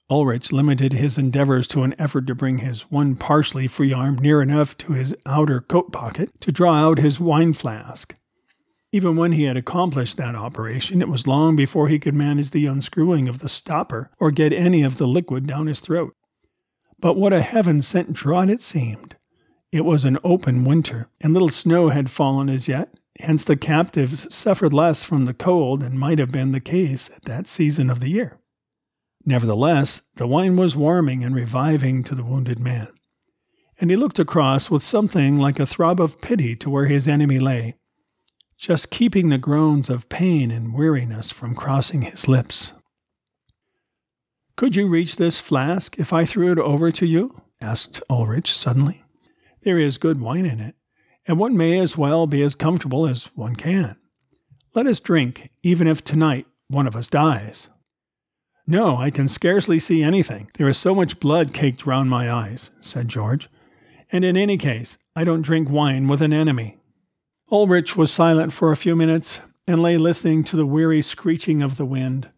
Ulrich 0.09 0.53
limited 0.53 0.93
his 0.93 1.17
endeavors 1.17 1.67
to 1.67 1.83
an 1.83 1.93
effort 1.99 2.27
to 2.27 2.35
bring 2.35 2.59
his 2.59 2.83
one 2.89 3.15
partially 3.15 3.67
free 3.67 3.91
arm 3.91 4.15
near 4.15 4.41
enough 4.41 4.77
to 4.77 4.93
his 4.93 5.13
outer 5.25 5.59
coat 5.59 5.91
pocket 5.91 6.29
to 6.41 6.51
draw 6.51 6.75
out 6.75 6.97
his 6.97 7.19
wine 7.19 7.51
flask. 7.51 8.15
Even 8.93 9.17
when 9.17 9.33
he 9.33 9.43
had 9.43 9.57
accomplished 9.57 10.15
that 10.15 10.33
operation, 10.33 11.01
it 11.01 11.09
was 11.09 11.27
long 11.27 11.57
before 11.57 11.89
he 11.89 11.99
could 11.99 12.13
manage 12.13 12.51
the 12.51 12.65
unscrewing 12.65 13.27
of 13.27 13.39
the 13.39 13.49
stopper 13.49 14.09
or 14.17 14.31
get 14.31 14.53
any 14.53 14.81
of 14.81 14.97
the 14.97 15.07
liquid 15.07 15.45
down 15.45 15.67
his 15.67 15.81
throat. 15.81 16.15
But 16.99 17.17
what 17.17 17.33
a 17.33 17.41
heaven 17.41 17.81
sent 17.81 18.13
draught 18.13 18.49
it 18.49 18.61
seemed! 18.61 19.17
It 19.73 19.83
was 19.83 20.05
an 20.05 20.17
open 20.23 20.63
winter, 20.63 21.09
and 21.19 21.33
little 21.33 21.49
snow 21.49 21.89
had 21.89 22.09
fallen 22.09 22.49
as 22.49 22.69
yet, 22.69 22.97
hence 23.19 23.43
the 23.43 23.57
captives 23.57 24.33
suffered 24.33 24.73
less 24.73 25.03
from 25.03 25.25
the 25.25 25.33
cold 25.33 25.81
than 25.81 25.97
might 25.97 26.19
have 26.19 26.31
been 26.31 26.53
the 26.53 26.61
case 26.61 27.09
at 27.13 27.23
that 27.23 27.47
season 27.47 27.89
of 27.89 27.99
the 27.99 28.09
year. 28.09 28.39
Nevertheless, 29.27 30.03
the 30.15 30.25
wine 30.25 30.55
was 30.55 30.77
warming 30.77 31.21
and 31.21 31.35
reviving 31.35 32.01
to 32.05 32.15
the 32.15 32.23
wounded 32.23 32.59
man, 32.59 32.87
and 33.77 33.89
he 33.89 33.97
looked 33.97 34.19
across 34.19 34.71
with 34.71 34.81
something 34.81 35.35
like 35.35 35.59
a 35.59 35.65
throb 35.65 35.99
of 35.99 36.21
pity 36.21 36.55
to 36.55 36.69
where 36.69 36.85
his 36.85 37.09
enemy 37.09 37.37
lay, 37.37 37.75
just 38.57 38.89
keeping 38.89 39.27
the 39.27 39.37
groans 39.37 39.89
of 39.89 40.07
pain 40.07 40.49
and 40.49 40.73
weariness 40.73 41.29
from 41.29 41.55
crossing 41.55 42.03
his 42.03 42.29
lips. 42.29 42.71
Could 44.55 44.77
you 44.77 44.87
reach 44.87 45.17
this 45.17 45.41
flask 45.41 45.99
if 45.99 46.13
I 46.13 46.23
threw 46.23 46.53
it 46.53 46.57
over 46.57 46.89
to 46.91 47.05
you? 47.05 47.41
asked 47.59 48.01
Ulrich 48.09 48.53
suddenly. 48.53 49.03
There 49.63 49.77
is 49.77 49.97
good 49.97 50.21
wine 50.21 50.45
in 50.45 50.61
it, 50.61 50.75
and 51.25 51.37
one 51.37 51.57
may 51.57 51.79
as 51.79 51.97
well 51.97 52.27
be 52.27 52.41
as 52.43 52.55
comfortable 52.55 53.05
as 53.05 53.25
one 53.35 53.57
can. 53.57 53.97
Let 54.73 54.87
us 54.87 55.01
drink, 55.01 55.49
even 55.63 55.85
if 55.85 56.01
tonight 56.01 56.47
one 56.69 56.87
of 56.87 56.95
us 56.95 57.09
dies. 57.09 57.67
No, 58.69 58.97
I 58.97 59.11
can 59.11 59.29
scarcely 59.29 59.79
see 59.79 60.03
anything. 60.03 60.51
There 60.57 60.67
is 60.67 60.77
so 60.77 60.93
much 60.93 61.21
blood 61.21 61.53
caked 61.53 61.85
round 61.85 62.09
my 62.09 62.29
eyes, 62.29 62.71
said 62.81 63.07
George. 63.07 63.47
And 64.11 64.25
in 64.25 64.35
any 64.35 64.57
case, 64.57 64.97
I 65.15 65.23
don't 65.23 65.41
drink 65.41 65.69
wine 65.69 66.07
with 66.07 66.21
an 66.21 66.33
enemy. 66.33 66.77
Ulrich 67.49 67.95
was 67.95 68.11
silent 68.11 68.51
for 68.51 68.73
a 68.73 68.77
few 68.77 68.93
minutes 68.93 69.39
and 69.65 69.81
lay 69.81 69.97
listening 69.97 70.43
to 70.45 70.57
the 70.57 70.65
weary 70.65 71.01
screeching 71.01 71.61
of 71.61 71.77
the 71.77 71.85
wind. 71.85 72.29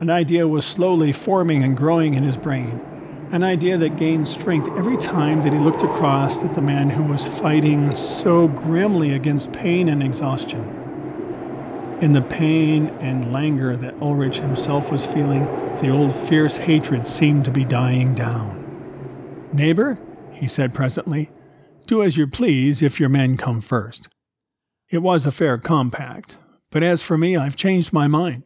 An 0.00 0.10
idea 0.10 0.48
was 0.48 0.64
slowly 0.64 1.12
forming 1.12 1.62
and 1.62 1.76
growing 1.76 2.14
in 2.14 2.24
his 2.24 2.36
brain, 2.36 2.80
an 3.30 3.44
idea 3.44 3.78
that 3.78 3.96
gained 3.96 4.26
strength 4.26 4.68
every 4.76 4.96
time 4.96 5.42
that 5.42 5.52
he 5.52 5.58
looked 5.60 5.82
across 5.82 6.42
at 6.42 6.54
the 6.54 6.62
man 6.62 6.90
who 6.90 7.04
was 7.04 7.28
fighting 7.28 7.94
so 7.94 8.48
grimly 8.48 9.14
against 9.14 9.52
pain 9.52 9.88
and 9.88 10.02
exhaustion. 10.02 10.83
In 12.00 12.12
the 12.12 12.22
pain 12.22 12.88
and 13.00 13.32
languor 13.32 13.76
that 13.76 14.00
Ulrich 14.02 14.38
himself 14.38 14.90
was 14.90 15.06
feeling, 15.06 15.44
the 15.80 15.90
old 15.90 16.14
fierce 16.14 16.56
hatred 16.56 17.06
seemed 17.06 17.44
to 17.44 17.50
be 17.50 17.64
dying 17.64 18.14
down. 18.14 18.60
Neighbor, 19.52 19.98
he 20.32 20.48
said 20.48 20.74
presently, 20.74 21.30
do 21.86 22.02
as 22.02 22.16
you 22.16 22.26
please 22.26 22.82
if 22.82 22.98
your 22.98 23.08
men 23.08 23.36
come 23.36 23.60
first. 23.60 24.08
It 24.90 24.98
was 24.98 25.24
a 25.24 25.32
fair 25.32 25.58
compact, 25.58 26.36
but 26.70 26.82
as 26.82 27.02
for 27.02 27.16
me, 27.16 27.36
I've 27.36 27.56
changed 27.56 27.92
my 27.92 28.08
mind. 28.08 28.42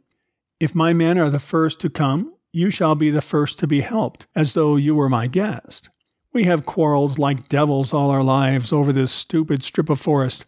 If 0.61 0.75
my 0.75 0.93
men 0.93 1.19
are 1.19 1.31
the 1.31 1.39
first 1.39 1.81
to 1.81 1.91
come, 1.91 2.35
you 2.53 2.71
shall 2.71 2.95
be 2.95 3.11
the 3.11 3.21
first 3.21 3.59
to 3.61 3.67
be 3.67 3.81
helped, 3.81 4.27
as 4.35 4.55
though 4.55 4.77
you 4.77 4.95
were 4.95 5.09
my 5.09 5.27
guest. 5.27 5.89
We 6.33 6.45
have 6.45 6.67
quarreled 6.67 7.19
like 7.19 7.49
devils 7.49 7.93
all 7.95 8.11
our 8.11 8.23
lives 8.23 8.73
over 8.73 8.93
this 8.93 9.13
stupid 9.13 9.63
strip 9.63 9.89
of 9.89 10.01
forest, 10.01 10.45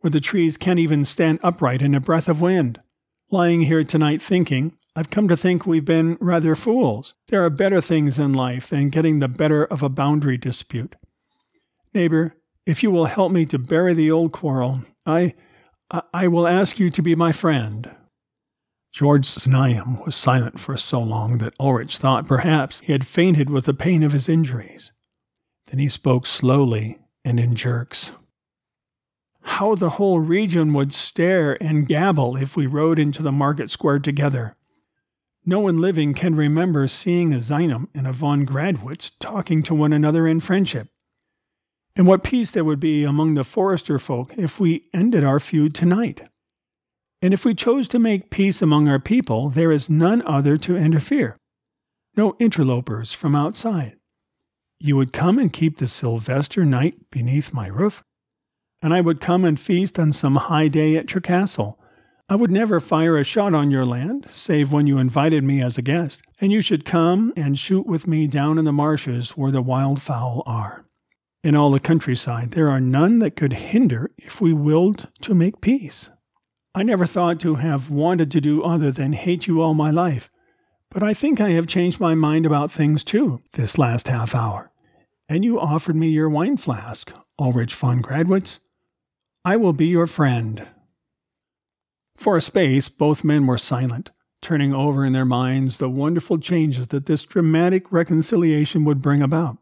where 0.00 0.10
the 0.10 0.20
trees 0.20 0.56
can't 0.56 0.78
even 0.78 1.04
stand 1.04 1.40
upright 1.42 1.82
in 1.82 1.94
a 1.94 2.00
breath 2.00 2.28
of 2.28 2.40
wind. 2.40 2.80
Lying 3.30 3.62
here 3.62 3.84
tonight 3.84 4.22
thinking, 4.22 4.72
I've 4.96 5.10
come 5.10 5.28
to 5.28 5.36
think 5.36 5.66
we've 5.66 5.84
been 5.84 6.16
rather 6.20 6.56
fools. 6.56 7.14
There 7.28 7.44
are 7.44 7.50
better 7.50 7.80
things 7.80 8.18
in 8.18 8.32
life 8.32 8.68
than 8.68 8.88
getting 8.88 9.18
the 9.18 9.28
better 9.28 9.64
of 9.64 9.82
a 9.82 9.88
boundary 9.88 10.38
dispute. 10.38 10.96
Neighbor, 11.94 12.34
if 12.66 12.82
you 12.82 12.90
will 12.90 13.06
help 13.06 13.32
me 13.32 13.44
to 13.46 13.58
bury 13.58 13.94
the 13.94 14.10
old 14.10 14.32
quarrel, 14.32 14.82
I, 15.06 15.34
I 16.12 16.28
will 16.28 16.46
ask 16.46 16.78
you 16.78 16.90
to 16.90 17.02
be 17.02 17.14
my 17.14 17.32
friend. 17.32 17.90
George 18.92 19.26
Znaeym 19.26 20.04
was 20.04 20.16
silent 20.16 20.58
for 20.58 20.76
so 20.76 21.00
long 21.00 21.38
that 21.38 21.54
Ulrich 21.60 21.98
thought 21.98 22.26
perhaps 22.26 22.80
he 22.80 22.92
had 22.92 23.06
fainted 23.06 23.50
with 23.50 23.66
the 23.66 23.74
pain 23.74 24.02
of 24.02 24.12
his 24.12 24.28
injuries. 24.28 24.92
Then 25.66 25.78
he 25.78 25.88
spoke 25.88 26.26
slowly 26.26 26.98
and 27.24 27.38
in 27.38 27.54
jerks. 27.54 28.12
How 29.48 29.74
the 29.74 29.90
whole 29.90 30.20
region 30.20 30.72
would 30.74 30.92
stare 30.92 31.60
and 31.62 31.88
gabble 31.88 32.36
if 32.36 32.56
we 32.56 32.66
rode 32.66 32.98
into 32.98 33.22
the 33.22 33.32
market 33.32 33.70
square 33.70 33.98
together. 33.98 34.56
No 35.44 35.60
one 35.60 35.80
living 35.80 36.14
can 36.14 36.36
remember 36.36 36.86
seeing 36.86 37.32
a 37.32 37.38
Znaeym 37.38 37.88
and 37.94 38.06
a 38.06 38.12
von 38.12 38.46
Gradwitz 38.46 39.10
talking 39.18 39.62
to 39.64 39.74
one 39.74 39.92
another 39.92 40.26
in 40.26 40.40
friendship 40.40 40.88
and 41.96 42.06
what 42.06 42.22
peace 42.22 42.52
there 42.52 42.64
would 42.64 42.78
be 42.78 43.02
among 43.02 43.34
the 43.34 43.42
forester 43.42 43.98
folk 43.98 44.32
if 44.38 44.60
we 44.60 44.84
ended 44.94 45.24
our 45.24 45.40
feud 45.40 45.74
tonight. 45.74 46.30
And 47.20 47.34
if 47.34 47.44
we 47.44 47.54
chose 47.54 47.88
to 47.88 47.98
make 47.98 48.30
peace 48.30 48.62
among 48.62 48.88
our 48.88 49.00
people, 49.00 49.48
there 49.48 49.72
is 49.72 49.90
none 49.90 50.22
other 50.24 50.56
to 50.58 50.76
interfere, 50.76 51.34
no 52.16 52.36
interlopers 52.38 53.12
from 53.12 53.34
outside. 53.34 53.96
You 54.78 54.96
would 54.96 55.12
come 55.12 55.40
and 55.40 55.52
keep 55.52 55.78
the 55.78 55.88
Sylvester 55.88 56.64
night 56.64 57.10
beneath 57.10 57.52
my 57.52 57.66
roof, 57.66 58.04
and 58.82 58.94
I 58.94 59.00
would 59.00 59.20
come 59.20 59.44
and 59.44 59.58
feast 59.58 59.98
on 59.98 60.12
some 60.12 60.36
high 60.36 60.68
day 60.68 60.96
at 60.96 61.12
your 61.14 61.20
castle. 61.20 61.78
I 62.28 62.36
would 62.36 62.50
never 62.50 62.78
fire 62.78 63.16
a 63.16 63.24
shot 63.24 63.54
on 63.54 63.70
your 63.70 63.86
land, 63.86 64.26
save 64.28 64.70
when 64.70 64.86
you 64.86 64.98
invited 64.98 65.42
me 65.44 65.62
as 65.62 65.78
a 65.78 65.82
guest, 65.82 66.22
and 66.40 66.52
you 66.52 66.60
should 66.60 66.84
come 66.84 67.32
and 67.36 67.58
shoot 67.58 67.86
with 67.86 68.06
me 68.06 68.26
down 68.26 68.58
in 68.58 68.64
the 68.64 68.72
marshes 68.72 69.30
where 69.30 69.50
the 69.50 69.62
wild 69.62 70.02
fowl 70.02 70.42
are 70.46 70.84
in 71.42 71.54
all 71.54 71.70
the 71.70 71.80
countryside. 71.80 72.50
There 72.50 72.68
are 72.68 72.80
none 72.80 73.20
that 73.20 73.36
could 73.36 73.52
hinder 73.52 74.10
if 74.18 74.40
we 74.40 74.52
willed 74.52 75.08
to 75.22 75.34
make 75.34 75.60
peace. 75.60 76.10
I 76.74 76.82
never 76.82 77.06
thought 77.06 77.40
to 77.40 77.56
have 77.56 77.90
wanted 77.90 78.30
to 78.32 78.40
do 78.40 78.62
other 78.62 78.90
than 78.90 79.12
hate 79.12 79.46
you 79.46 79.62
all 79.62 79.74
my 79.74 79.90
life, 79.90 80.30
but 80.90 81.02
I 81.02 81.14
think 81.14 81.40
I 81.40 81.50
have 81.50 81.66
changed 81.66 82.00
my 82.00 82.14
mind 82.14 82.46
about 82.46 82.70
things 82.70 83.02
too 83.02 83.40
this 83.54 83.78
last 83.78 84.08
half 84.08 84.34
hour. 84.34 84.70
And 85.28 85.44
you 85.44 85.58
offered 85.58 85.96
me 85.96 86.08
your 86.08 86.28
wine 86.28 86.56
flask, 86.56 87.12
Ulrich 87.38 87.74
von 87.74 88.02
Gradwitz. 88.02 88.60
I 89.44 89.56
will 89.56 89.72
be 89.72 89.86
your 89.86 90.06
friend. 90.06 90.66
For 92.16 92.36
a 92.36 92.42
space, 92.42 92.88
both 92.88 93.24
men 93.24 93.46
were 93.46 93.58
silent, 93.58 94.10
turning 94.42 94.74
over 94.74 95.04
in 95.04 95.12
their 95.12 95.24
minds 95.24 95.78
the 95.78 95.88
wonderful 95.88 96.38
changes 96.38 96.88
that 96.88 97.06
this 97.06 97.24
dramatic 97.24 97.90
reconciliation 97.92 98.84
would 98.84 99.00
bring 99.00 99.22
about. 99.22 99.58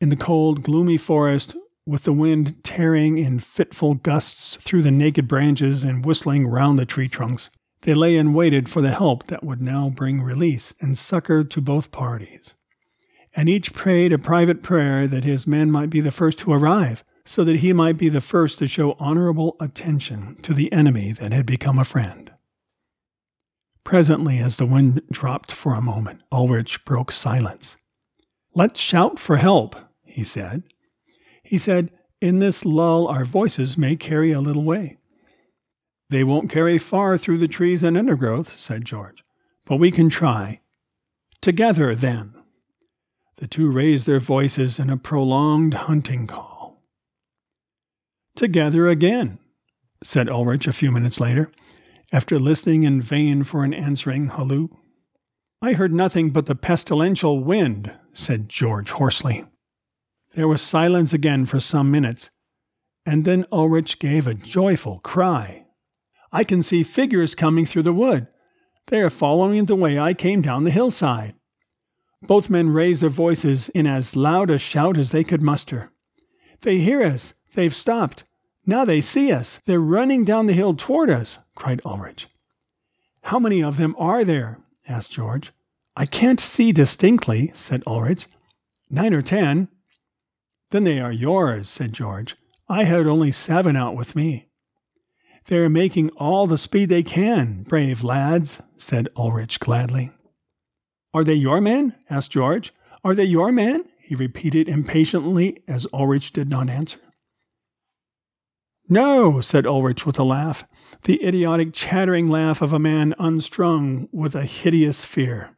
In 0.00 0.08
the 0.08 0.16
cold, 0.16 0.62
gloomy 0.62 0.96
forest, 0.96 1.56
with 1.86 2.04
the 2.04 2.12
wind 2.12 2.62
tearing 2.62 3.18
in 3.18 3.38
fitful 3.38 3.94
gusts 3.94 4.56
through 4.56 4.82
the 4.82 4.90
naked 4.90 5.26
branches 5.26 5.82
and 5.82 6.04
whistling 6.04 6.46
round 6.46 6.78
the 6.78 6.86
tree 6.86 7.08
trunks, 7.08 7.50
They 7.82 7.94
lay 7.94 8.16
and 8.16 8.34
waited 8.34 8.68
for 8.68 8.80
the 8.80 8.92
help 8.92 9.26
that 9.26 9.42
would 9.42 9.60
now 9.60 9.90
bring 9.90 10.22
release 10.22 10.72
and 10.80 10.96
succor 10.96 11.42
to 11.42 11.60
both 11.60 11.90
parties. 11.90 12.54
And 13.34 13.48
each 13.48 13.72
prayed 13.72 14.12
a 14.12 14.18
private 14.18 14.62
prayer 14.62 15.06
that 15.08 15.24
his 15.24 15.46
men 15.46 15.70
might 15.70 15.90
be 15.90 16.00
the 16.00 16.10
first 16.10 16.38
to 16.40 16.52
arrive, 16.52 17.02
so 17.24 17.44
that 17.44 17.56
he 17.56 17.72
might 17.72 17.96
be 17.96 18.08
the 18.08 18.20
first 18.20 18.58
to 18.58 18.66
show 18.66 18.96
honorable 18.98 19.56
attention 19.60 20.36
to 20.42 20.52
the 20.52 20.72
enemy 20.72 21.12
that 21.12 21.32
had 21.32 21.46
become 21.46 21.78
a 21.78 21.84
friend. 21.84 22.32
Presently, 23.84 24.38
as 24.38 24.56
the 24.56 24.66
wind 24.66 25.02
dropped 25.10 25.52
for 25.52 25.74
a 25.74 25.82
moment, 25.82 26.22
Ulrich 26.30 26.84
broke 26.84 27.12
silence. 27.12 27.76
Let's 28.54 28.80
shout 28.80 29.18
for 29.18 29.36
help, 29.36 29.76
he 30.04 30.24
said. 30.24 30.62
He 31.42 31.58
said, 31.58 31.90
In 32.20 32.38
this 32.38 32.64
lull, 32.64 33.08
our 33.08 33.24
voices 33.24 33.78
may 33.78 33.96
carry 33.96 34.32
a 34.32 34.40
little 34.40 34.64
way. 34.64 34.98
They 36.10 36.24
won't 36.24 36.50
carry 36.50 36.78
far 36.78 37.16
through 37.16 37.38
the 37.38 37.48
trees 37.48 37.82
and 37.82 37.96
undergrowth, 37.96 38.54
said 38.54 38.84
George, 38.84 39.22
but 39.64 39.76
we 39.76 39.90
can 39.90 40.10
try. 40.10 40.60
Together, 41.40 41.94
then. 41.94 42.34
The 43.36 43.48
two 43.48 43.70
raised 43.70 44.06
their 44.06 44.20
voices 44.20 44.78
in 44.78 44.90
a 44.90 44.96
prolonged 44.96 45.74
hunting 45.74 46.26
call. 46.26 46.51
Together 48.34 48.88
again, 48.88 49.38
said 50.02 50.28
Ulrich 50.28 50.66
a 50.66 50.72
few 50.72 50.90
minutes 50.90 51.20
later, 51.20 51.50
after 52.12 52.38
listening 52.38 52.82
in 52.82 53.00
vain 53.00 53.44
for 53.44 53.64
an 53.64 53.74
answering 53.74 54.28
halloo. 54.28 54.68
I 55.60 55.74
heard 55.74 55.92
nothing 55.92 56.30
but 56.30 56.46
the 56.46 56.54
pestilential 56.54 57.42
wind, 57.42 57.92
said 58.12 58.48
George 58.48 58.90
hoarsely. 58.90 59.44
There 60.34 60.48
was 60.48 60.62
silence 60.62 61.12
again 61.12 61.46
for 61.46 61.60
some 61.60 61.90
minutes, 61.90 62.30
and 63.06 63.24
then 63.24 63.46
Ulrich 63.52 63.98
gave 63.98 64.26
a 64.26 64.34
joyful 64.34 65.00
cry. 65.00 65.66
I 66.32 66.44
can 66.44 66.62
see 66.62 66.82
figures 66.82 67.34
coming 67.34 67.66
through 67.66 67.82
the 67.82 67.92
wood. 67.92 68.28
They 68.86 69.00
are 69.00 69.10
following 69.10 69.66
the 69.66 69.76
way 69.76 69.98
I 69.98 70.14
came 70.14 70.40
down 70.40 70.64
the 70.64 70.70
hillside. 70.70 71.34
Both 72.22 72.50
men 72.50 72.70
raised 72.70 73.02
their 73.02 73.10
voices 73.10 73.68
in 73.70 73.86
as 73.86 74.16
loud 74.16 74.50
a 74.50 74.58
shout 74.58 74.96
as 74.96 75.10
they 75.10 75.24
could 75.24 75.42
muster. 75.42 75.92
They 76.62 76.78
hear 76.78 77.02
us. 77.02 77.34
They've 77.54 77.74
stopped. 77.74 78.24
Now 78.64 78.84
they 78.84 79.00
see 79.00 79.32
us. 79.32 79.60
They're 79.64 79.80
running 79.80 80.24
down 80.24 80.46
the 80.46 80.52
hill 80.52 80.74
toward 80.74 81.10
us, 81.10 81.38
cried 81.54 81.80
Ulrich. 81.84 82.28
How 83.24 83.38
many 83.38 83.62
of 83.62 83.76
them 83.76 83.94
are 83.98 84.24
there? 84.24 84.58
asked 84.88 85.12
George. 85.12 85.52
I 85.96 86.06
can't 86.06 86.40
see 86.40 86.72
distinctly, 86.72 87.50
said 87.54 87.82
Ulrich. 87.86 88.26
Nine 88.90 89.14
or 89.14 89.22
ten. 89.22 89.68
Then 90.70 90.84
they 90.84 91.00
are 91.00 91.12
yours, 91.12 91.68
said 91.68 91.92
George. 91.92 92.36
I 92.68 92.84
had 92.84 93.06
only 93.06 93.32
seven 93.32 93.76
out 93.76 93.94
with 93.94 94.16
me. 94.16 94.48
They 95.46 95.58
are 95.58 95.68
making 95.68 96.10
all 96.10 96.46
the 96.46 96.56
speed 96.56 96.88
they 96.88 97.02
can, 97.02 97.64
brave 97.64 98.04
lads, 98.04 98.60
said 98.76 99.08
Ulrich 99.16 99.60
gladly. 99.60 100.10
Are 101.12 101.24
they 101.24 101.34
your 101.34 101.60
men? 101.60 101.94
asked 102.08 102.30
George. 102.30 102.72
Are 103.04 103.14
they 103.14 103.24
your 103.24 103.52
men? 103.52 103.84
he 103.98 104.14
repeated 104.14 104.68
impatiently 104.68 105.62
as 105.68 105.86
Ulrich 105.92 106.32
did 106.32 106.48
not 106.48 106.70
answer. 106.70 106.98
No, 108.88 109.40
said 109.40 109.66
Ulrich 109.66 110.04
with 110.04 110.18
a 110.18 110.24
laugh, 110.24 110.64
the 111.04 111.24
idiotic 111.24 111.72
chattering 111.72 112.26
laugh 112.26 112.60
of 112.60 112.72
a 112.72 112.78
man 112.78 113.14
unstrung 113.18 114.08
with 114.12 114.34
a 114.34 114.44
hideous 114.44 115.04
fear. 115.04 115.56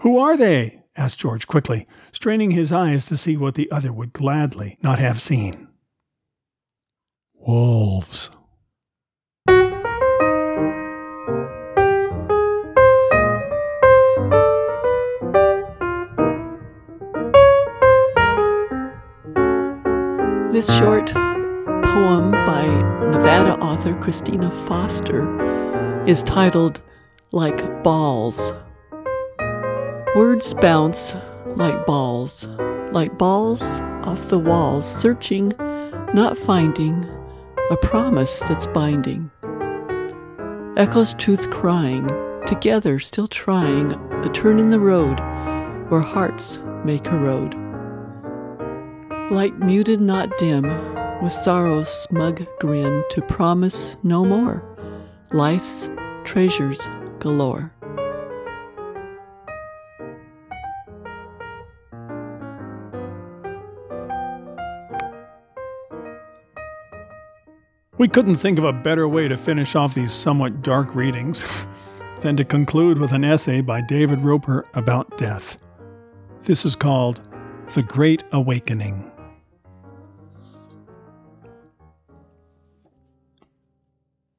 Who 0.00 0.18
are 0.18 0.36
they? 0.36 0.82
asked 0.96 1.18
George 1.18 1.46
quickly, 1.46 1.88
straining 2.12 2.52
his 2.52 2.72
eyes 2.72 3.06
to 3.06 3.16
see 3.16 3.36
what 3.36 3.54
the 3.56 3.70
other 3.70 3.92
would 3.92 4.12
gladly 4.12 4.78
not 4.82 4.98
have 4.98 5.20
seen. 5.20 5.68
Wolves, 7.34 8.30
This 20.52 20.72
short 20.78 21.12
poem 21.94 22.32
by 22.32 22.66
Nevada 23.12 23.56
author 23.60 23.94
Christina 23.94 24.50
Foster 24.50 25.22
is 26.08 26.24
titled 26.24 26.82
Like 27.30 27.84
Balls. 27.84 28.52
Words 30.16 30.54
bounce 30.54 31.14
like 31.46 31.86
balls, 31.86 32.48
like 32.90 33.16
balls 33.16 33.62
off 34.02 34.28
the 34.28 34.40
walls, 34.40 34.92
searching, 34.92 35.52
not 36.12 36.36
finding 36.36 37.08
a 37.70 37.76
promise 37.76 38.40
that's 38.40 38.66
binding. 38.66 39.30
Echoes 40.76 41.14
truth 41.14 41.48
crying, 41.50 42.08
together 42.44 42.98
still 42.98 43.28
trying 43.28 43.92
a 44.24 44.28
turn 44.30 44.58
in 44.58 44.70
the 44.70 44.80
road 44.80 45.20
where 45.90 46.00
hearts 46.00 46.58
may 46.84 46.98
corrode. 46.98 47.54
Light 49.30 49.56
muted, 49.60 50.00
not 50.00 50.36
dim, 50.38 50.64
with 51.24 51.32
sorrow's 51.32 51.88
smug 51.88 52.46
grin 52.60 53.02
to 53.08 53.22
promise 53.22 53.96
no 54.02 54.26
more 54.26 54.62
life's 55.32 55.88
treasures 56.22 56.86
galore. 57.18 57.72
We 67.96 68.06
couldn't 68.08 68.36
think 68.36 68.58
of 68.58 68.64
a 68.64 68.72
better 68.74 69.08
way 69.08 69.26
to 69.26 69.36
finish 69.38 69.74
off 69.74 69.94
these 69.94 70.12
somewhat 70.12 70.60
dark 70.60 70.94
readings 70.94 71.42
than 72.20 72.36
to 72.36 72.44
conclude 72.44 72.98
with 72.98 73.12
an 73.12 73.24
essay 73.24 73.62
by 73.62 73.80
David 73.80 74.20
Roper 74.20 74.66
about 74.74 75.16
death. 75.16 75.56
This 76.42 76.66
is 76.66 76.76
called 76.76 77.26
The 77.74 77.82
Great 77.82 78.22
Awakening. 78.32 79.10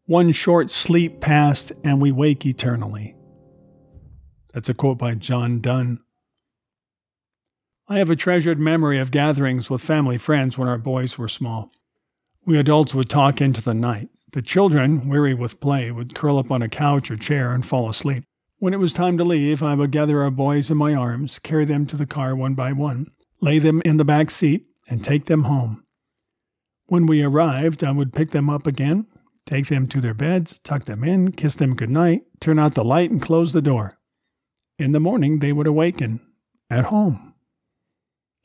One 0.07 0.31
short 0.31 0.69
sleep 0.69 1.19
passed, 1.19 1.71
and 1.83 1.99
we 1.99 2.11
wake 2.11 2.45
eternally. 2.45 3.15
That's 4.53 4.69
a 4.69 4.75
quote 4.75 4.99
by 4.99 5.15
John 5.15 5.61
Donne. 5.61 5.99
I 7.87 7.97
have 7.97 8.11
a 8.11 8.15
treasured 8.15 8.59
memory 8.59 8.99
of 8.99 9.09
gatherings 9.09 9.67
with 9.67 9.81
family 9.81 10.19
friends 10.19 10.59
when 10.59 10.67
our 10.67 10.77
boys 10.77 11.17
were 11.17 11.27
small. 11.27 11.71
We 12.45 12.59
adults 12.59 12.93
would 12.93 13.09
talk 13.09 13.41
into 13.41 13.63
the 13.63 13.73
night. 13.73 14.09
The 14.31 14.43
children, 14.43 15.09
weary 15.09 15.33
with 15.33 15.59
play, 15.59 15.89
would 15.89 16.13
curl 16.13 16.37
up 16.37 16.51
on 16.51 16.61
a 16.61 16.69
couch 16.69 17.09
or 17.09 17.17
chair 17.17 17.51
and 17.51 17.65
fall 17.65 17.89
asleep. 17.89 18.25
When 18.59 18.75
it 18.75 18.79
was 18.79 18.93
time 18.93 19.17
to 19.17 19.23
leave, 19.23 19.63
I 19.63 19.73
would 19.73 19.91
gather 19.91 20.21
our 20.21 20.31
boys 20.31 20.69
in 20.69 20.77
my 20.77 20.93
arms, 20.93 21.39
carry 21.39 21.65
them 21.65 21.87
to 21.87 21.95
the 21.95 22.05
car 22.05 22.35
one 22.35 22.53
by 22.53 22.73
one, 22.73 23.07
lay 23.41 23.57
them 23.57 23.81
in 23.83 23.97
the 23.97 24.05
back 24.05 24.29
seat, 24.29 24.67
and 24.87 25.03
take 25.03 25.25
them 25.25 25.45
home. 25.45 25.83
When 26.85 27.07
we 27.07 27.23
arrived, 27.23 27.83
I 27.83 27.91
would 27.91 28.13
pick 28.13 28.29
them 28.29 28.51
up 28.51 28.67
again, 28.67 29.07
take 29.45 29.67
them 29.67 29.87
to 29.87 30.01
their 30.01 30.13
beds, 30.13 30.59
tuck 30.63 30.85
them 30.85 31.03
in, 31.03 31.31
kiss 31.31 31.55
them 31.55 31.75
good 31.75 31.89
night, 31.89 32.23
turn 32.39 32.59
out 32.59 32.75
the 32.75 32.83
light, 32.83 33.11
and 33.11 33.21
close 33.21 33.53
the 33.53 33.61
door. 33.61 33.97
In 34.77 34.91
the 34.91 34.99
morning, 34.99 35.39
they 35.39 35.53
would 35.53 35.67
awaken 35.67 36.19
at 36.69 36.85
home. 36.85 37.33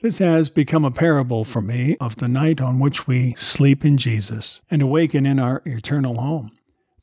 This 0.02 0.18
has 0.18 0.48
become 0.48 0.84
a 0.84 0.90
parable 0.90 1.44
for 1.44 1.60
me 1.60 1.96
of 2.00 2.16
the 2.16 2.28
night 2.28 2.60
on 2.60 2.78
which 2.78 3.06
we 3.06 3.34
sleep 3.34 3.84
in 3.84 3.98
Jesus 3.98 4.62
and 4.70 4.80
awaken 4.80 5.26
in 5.26 5.38
our 5.38 5.60
eternal 5.66 6.20
home, 6.20 6.52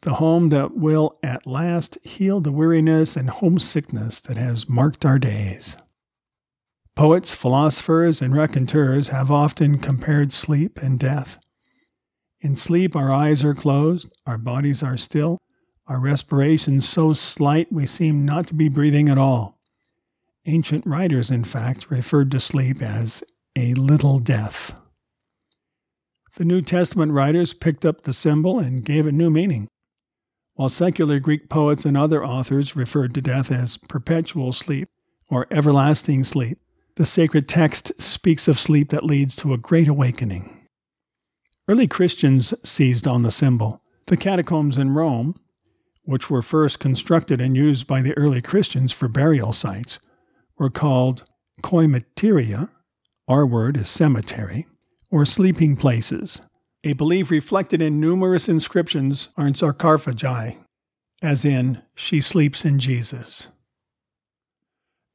the 0.01 0.15
home 0.15 0.49
that 0.49 0.75
will 0.75 1.19
at 1.21 1.45
last 1.45 1.97
heal 2.03 2.41
the 2.41 2.51
weariness 2.51 3.15
and 3.15 3.29
homesickness 3.29 4.19
that 4.21 4.37
has 4.37 4.67
marked 4.67 5.05
our 5.05 5.19
days. 5.19 5.77
Poets, 6.95 7.35
philosophers, 7.35 8.23
and 8.23 8.35
raconteurs 8.35 9.09
have 9.09 9.31
often 9.31 9.77
compared 9.77 10.33
sleep 10.33 10.79
and 10.81 10.97
death. 10.99 11.37
In 12.39 12.55
sleep, 12.55 12.95
our 12.95 13.11
eyes 13.11 13.43
are 13.43 13.55
closed, 13.55 14.09
our 14.25 14.37
bodies 14.37 14.83
are 14.83 14.97
still, 14.97 15.39
our 15.87 15.99
respiration 15.99 16.81
so 16.81 17.13
slight 17.13 17.71
we 17.71 17.85
seem 17.85 18.25
not 18.25 18.47
to 18.47 18.53
be 18.53 18.69
breathing 18.69 19.09
at 19.09 19.17
all. 19.17 19.59
Ancient 20.45 20.85
writers, 20.85 21.31
in 21.31 21.43
fact, 21.43 21.89
referred 21.89 22.31
to 22.31 22.39
sleep 22.39 22.81
as 22.81 23.23
a 23.55 23.73
little 23.73 24.19
death. 24.19 24.73
The 26.35 26.45
New 26.45 26.61
Testament 26.61 27.11
writers 27.11 27.55
picked 27.55 27.85
up 27.85 28.03
the 28.03 28.13
symbol 28.13 28.59
and 28.59 28.85
gave 28.85 29.07
it 29.07 29.13
new 29.13 29.31
meaning, 29.31 29.67
while 30.53 30.69
secular 30.69 31.19
Greek 31.19 31.49
poets 31.49 31.85
and 31.85 31.97
other 31.97 32.23
authors 32.23 32.75
referred 32.75 33.15
to 33.15 33.21
death 33.21 33.51
as 33.51 33.77
perpetual 33.77 34.53
sleep 34.53 34.89
or 35.29 35.47
everlasting 35.49 36.23
sleep. 36.23 36.59
The 36.95 37.05
sacred 37.05 37.47
text 37.47 37.99
speaks 38.01 38.47
of 38.47 38.59
sleep 38.59 38.89
that 38.89 39.03
leads 39.03 39.35
to 39.37 39.53
a 39.53 39.57
great 39.57 39.87
awakening. 39.87 40.56
Early 41.69 41.87
Christians 41.87 42.53
seized 42.63 43.07
on 43.07 43.23
the 43.23 43.31
symbol. 43.31 43.81
The 44.05 44.15
catacombs 44.15 44.77
in 44.77 44.91
Rome, 44.91 45.35
which 46.03 46.29
were 46.29 46.41
first 46.41 46.79
constructed 46.79 47.41
and 47.41 47.57
used 47.57 47.87
by 47.87 48.01
the 48.01 48.17
early 48.17 48.41
Christians 48.41 48.93
for 48.93 49.09
burial 49.09 49.51
sites, 49.51 49.99
were 50.57 50.69
called 50.69 51.25
coimateria, 51.61 52.69
our 53.27 53.45
word 53.45 53.75
is 53.75 53.89
cemetery, 53.89 54.65
or 55.11 55.25
sleeping 55.25 55.75
places, 55.75 56.41
a 56.85 56.93
belief 56.93 57.29
reflected 57.29 57.81
in 57.81 57.99
numerous 57.99 58.47
inscriptions 58.47 59.27
on 59.35 59.53
sarcophagi. 59.53 60.57
as 61.21 61.43
in, 61.43 61.81
she 61.95 62.21
sleeps 62.21 62.63
in 62.63 62.79
Jesus. 62.79 63.47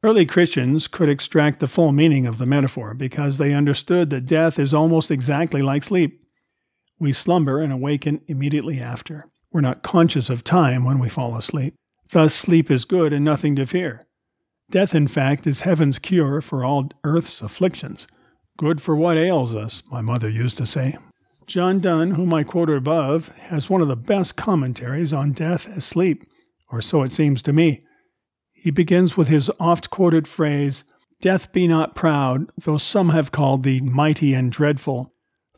Early 0.02 0.26
Christians 0.26 0.88
could 0.88 1.08
extract 1.08 1.60
the 1.60 1.68
full 1.68 1.92
meaning 1.92 2.26
of 2.26 2.38
the 2.38 2.46
metaphor 2.46 2.92
because 2.92 3.38
they 3.38 3.54
understood 3.54 4.10
that 4.10 4.26
death 4.26 4.58
is 4.58 4.74
almost 4.74 5.12
exactly 5.12 5.62
like 5.62 5.84
sleep. 5.84 6.21
We 7.02 7.12
slumber 7.12 7.58
and 7.58 7.72
awaken 7.72 8.20
immediately 8.28 8.78
after. 8.78 9.26
We're 9.50 9.60
not 9.60 9.82
conscious 9.82 10.30
of 10.30 10.44
time 10.44 10.84
when 10.84 11.00
we 11.00 11.08
fall 11.08 11.36
asleep. 11.36 11.74
Thus, 12.12 12.32
sleep 12.32 12.70
is 12.70 12.84
good 12.84 13.12
and 13.12 13.24
nothing 13.24 13.56
to 13.56 13.66
fear. 13.66 14.06
Death, 14.70 14.94
in 14.94 15.08
fact, 15.08 15.44
is 15.44 15.62
heaven's 15.62 15.98
cure 15.98 16.40
for 16.40 16.64
all 16.64 16.90
earth's 17.02 17.42
afflictions. 17.42 18.06
Good 18.56 18.80
for 18.80 18.94
what 18.94 19.16
ails 19.16 19.52
us, 19.52 19.82
my 19.90 20.00
mother 20.00 20.28
used 20.28 20.56
to 20.58 20.64
say. 20.64 20.96
John 21.48 21.80
Donne, 21.80 22.12
whom 22.12 22.32
I 22.32 22.44
quoted 22.44 22.76
above, 22.76 23.26
has 23.30 23.68
one 23.68 23.80
of 23.80 23.88
the 23.88 23.96
best 23.96 24.36
commentaries 24.36 25.12
on 25.12 25.32
death 25.32 25.68
as 25.70 25.84
sleep, 25.84 26.22
or 26.70 26.80
so 26.80 27.02
it 27.02 27.10
seems 27.10 27.42
to 27.42 27.52
me. 27.52 27.82
He 28.52 28.70
begins 28.70 29.16
with 29.16 29.26
his 29.26 29.50
oft 29.58 29.90
quoted 29.90 30.28
phrase, 30.28 30.84
Death 31.20 31.52
be 31.52 31.66
not 31.66 31.96
proud, 31.96 32.48
though 32.56 32.78
some 32.78 33.08
have 33.08 33.32
called 33.32 33.64
thee 33.64 33.80
mighty 33.80 34.34
and 34.34 34.52
dreadful, 34.52 35.12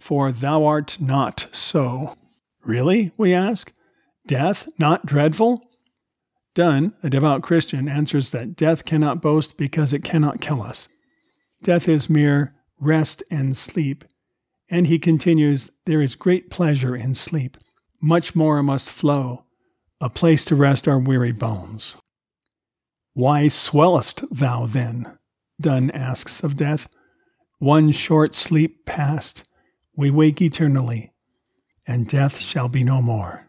for 0.05 0.31
thou 0.31 0.67
art 0.67 1.01
not 1.01 1.47
so. 1.51 2.14
Really? 2.62 3.11
we 3.17 3.33
ask. 3.33 3.73
Death 4.27 4.69
not 4.79 5.07
dreadful? 5.07 5.62
Donne, 6.55 6.93
a 7.03 7.09
devout 7.09 7.43
Christian, 7.43 7.88
answers 7.88 8.31
that 8.31 8.55
death 8.55 8.85
cannot 8.85 9.23
boast 9.23 9.57
because 9.57 9.95
it 9.95 10.05
cannot 10.05 10.43
kill 10.43 10.61
us. 10.61 10.88
Death 11.62 11.88
is 11.88 12.11
mere 12.11 12.55
rest 12.79 13.23
and 13.31 13.57
sleep. 13.57 14.05
And 14.69 14.88
he 14.88 14.99
continues, 14.99 15.71
There 15.87 16.03
is 16.03 16.17
great 16.17 16.51
pleasure 16.51 16.95
in 16.95 17.14
sleep. 17.14 17.57
Much 17.99 18.37
more 18.37 18.62
must 18.62 18.90
flow, 18.90 19.47
a 20.03 20.11
place 20.11 20.45
to 20.45 20.55
rest 20.55 20.87
our 20.87 20.99
weary 20.99 21.33
bones. 21.33 21.97
Why 23.14 23.49
swellest 23.49 24.23
thou 24.31 24.67
then? 24.67 25.17
Donne 25.59 25.90
asks 25.93 26.45
of 26.45 26.59
death. 26.59 26.88
One 27.59 27.90
short 27.90 28.35
sleep 28.35 28.85
past, 28.85 29.45
we 29.96 30.11
wake 30.11 30.42
eternally, 30.42 31.12
and 31.87 32.09
death 32.09 32.38
shall 32.38 32.68
be 32.68 32.85
no 32.85 33.00
more. 33.00 33.46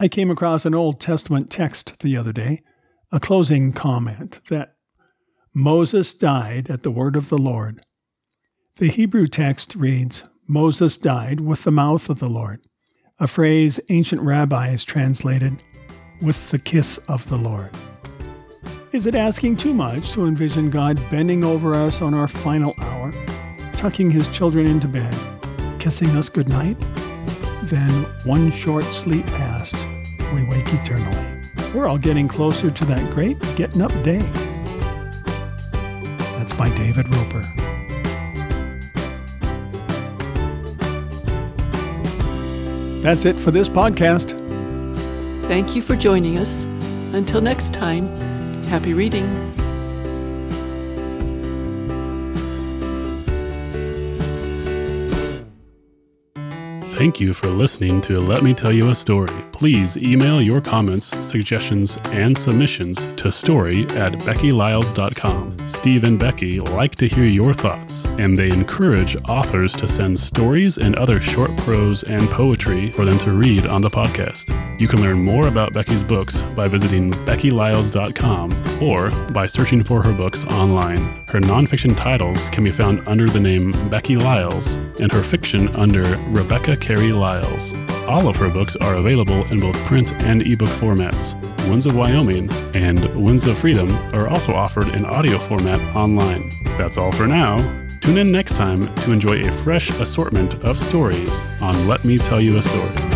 I 0.00 0.08
came 0.08 0.30
across 0.30 0.66
an 0.66 0.74
Old 0.74 1.00
Testament 1.00 1.50
text 1.50 2.00
the 2.00 2.16
other 2.16 2.32
day, 2.32 2.62
a 3.12 3.20
closing 3.20 3.72
comment 3.72 4.40
that 4.48 4.74
Moses 5.54 6.12
died 6.14 6.70
at 6.70 6.82
the 6.82 6.90
word 6.90 7.14
of 7.14 7.28
the 7.28 7.38
Lord. 7.38 7.84
The 8.76 8.88
Hebrew 8.88 9.26
text 9.26 9.74
reads, 9.74 10.24
Moses 10.48 10.96
died 10.96 11.40
with 11.40 11.64
the 11.64 11.70
mouth 11.70 12.08
of 12.08 12.18
the 12.18 12.28
Lord, 12.28 12.60
a 13.20 13.26
phrase 13.26 13.78
ancient 13.90 14.22
rabbis 14.22 14.82
translated, 14.82 15.62
with 16.20 16.50
the 16.50 16.58
kiss 16.58 16.98
of 17.08 17.28
the 17.28 17.36
Lord. 17.36 17.70
Is 18.92 19.06
it 19.06 19.14
asking 19.14 19.56
too 19.56 19.72
much 19.72 20.12
to 20.12 20.26
envision 20.26 20.68
God 20.68 21.00
bending 21.10 21.44
over 21.44 21.74
us 21.74 22.02
on 22.02 22.12
our 22.12 22.28
final 22.28 22.74
hour, 22.78 23.12
tucking 23.82 24.12
his 24.12 24.28
children 24.28 24.64
into 24.64 24.86
bed, 24.86 25.12
kissing 25.80 26.08
us 26.10 26.28
goodnight? 26.28 26.78
Then, 27.64 28.04
one 28.22 28.52
short 28.52 28.84
sleep 28.84 29.26
past, 29.26 29.74
we 30.32 30.44
wake 30.44 30.72
eternally. 30.72 31.42
We're 31.74 31.88
all 31.88 31.98
getting 31.98 32.28
closer 32.28 32.70
to 32.70 32.84
that 32.84 33.12
great 33.12 33.40
getting 33.56 33.82
up 33.82 33.90
day. 34.04 34.20
That's 36.38 36.52
by 36.52 36.68
David 36.76 37.12
Roper. 37.12 37.42
That's 43.02 43.24
it 43.24 43.40
for 43.40 43.50
this 43.50 43.68
podcast. 43.68 44.38
Thank 45.48 45.74
you 45.74 45.82
for 45.82 45.96
joining 45.96 46.38
us. 46.38 46.62
Until 47.14 47.40
next 47.40 47.74
time, 47.74 48.06
happy 48.66 48.94
reading. 48.94 49.51
Thank 57.02 57.18
you 57.18 57.34
for 57.34 57.48
listening 57.48 58.00
to 58.02 58.20
Let 58.20 58.44
Me 58.44 58.54
Tell 58.54 58.70
You 58.72 58.90
a 58.90 58.94
Story. 58.94 59.51
Please 59.62 59.96
email 59.96 60.42
your 60.42 60.60
comments, 60.60 61.16
suggestions, 61.24 61.96
and 62.06 62.36
submissions 62.36 63.06
to 63.14 63.30
story 63.30 63.82
at 63.90 64.12
beckylyles.com. 64.14 65.68
Steve 65.68 66.02
and 66.02 66.18
Becky 66.18 66.58
like 66.58 66.96
to 66.96 67.06
hear 67.06 67.26
your 67.26 67.54
thoughts, 67.54 68.04
and 68.18 68.36
they 68.36 68.48
encourage 68.48 69.14
authors 69.28 69.72
to 69.74 69.86
send 69.86 70.18
stories 70.18 70.78
and 70.78 70.96
other 70.96 71.20
short 71.20 71.56
prose 71.58 72.02
and 72.02 72.28
poetry 72.30 72.90
for 72.90 73.04
them 73.04 73.16
to 73.20 73.30
read 73.30 73.64
on 73.68 73.82
the 73.82 73.88
podcast. 73.88 74.50
You 74.80 74.88
can 74.88 75.00
learn 75.00 75.22
more 75.22 75.46
about 75.46 75.72
Becky's 75.72 76.02
books 76.02 76.42
by 76.56 76.66
visiting 76.66 77.12
beckylyles.com 77.12 78.82
or 78.82 79.10
by 79.30 79.46
searching 79.46 79.84
for 79.84 80.02
her 80.02 80.12
books 80.12 80.42
online. 80.46 81.04
Her 81.28 81.38
nonfiction 81.38 81.96
titles 81.96 82.50
can 82.50 82.64
be 82.64 82.72
found 82.72 83.06
under 83.06 83.28
the 83.28 83.38
name 83.38 83.70
Becky 83.88 84.16
Lyles, 84.16 84.74
and 84.98 85.12
her 85.12 85.22
fiction 85.22 85.68
under 85.76 86.02
Rebecca 86.30 86.76
Carey 86.76 87.12
Lyles. 87.12 87.72
All 88.08 88.28
of 88.28 88.36
her 88.36 88.50
books 88.50 88.74
are 88.76 88.96
available 88.96 89.44
in 89.52 89.60
both 89.60 89.76
print 89.84 90.12
and 90.22 90.42
ebook 90.42 90.68
formats. 90.68 91.34
Winds 91.68 91.86
of 91.86 91.94
Wyoming 91.94 92.52
and 92.74 93.04
Winds 93.14 93.46
of 93.46 93.56
Freedom 93.56 93.90
are 94.14 94.28
also 94.28 94.52
offered 94.52 94.88
in 94.88 95.04
audio 95.04 95.38
format 95.38 95.80
online. 95.94 96.50
That's 96.76 96.98
all 96.98 97.12
for 97.12 97.26
now. 97.26 97.58
Tune 98.00 98.18
in 98.18 98.32
next 98.32 98.56
time 98.56 98.92
to 98.96 99.12
enjoy 99.12 99.46
a 99.46 99.52
fresh 99.52 99.90
assortment 99.90 100.54
of 100.64 100.76
stories 100.76 101.40
on 101.60 101.86
Let 101.86 102.04
Me 102.04 102.18
Tell 102.18 102.40
You 102.40 102.58
a 102.58 102.62
Story. 102.62 103.11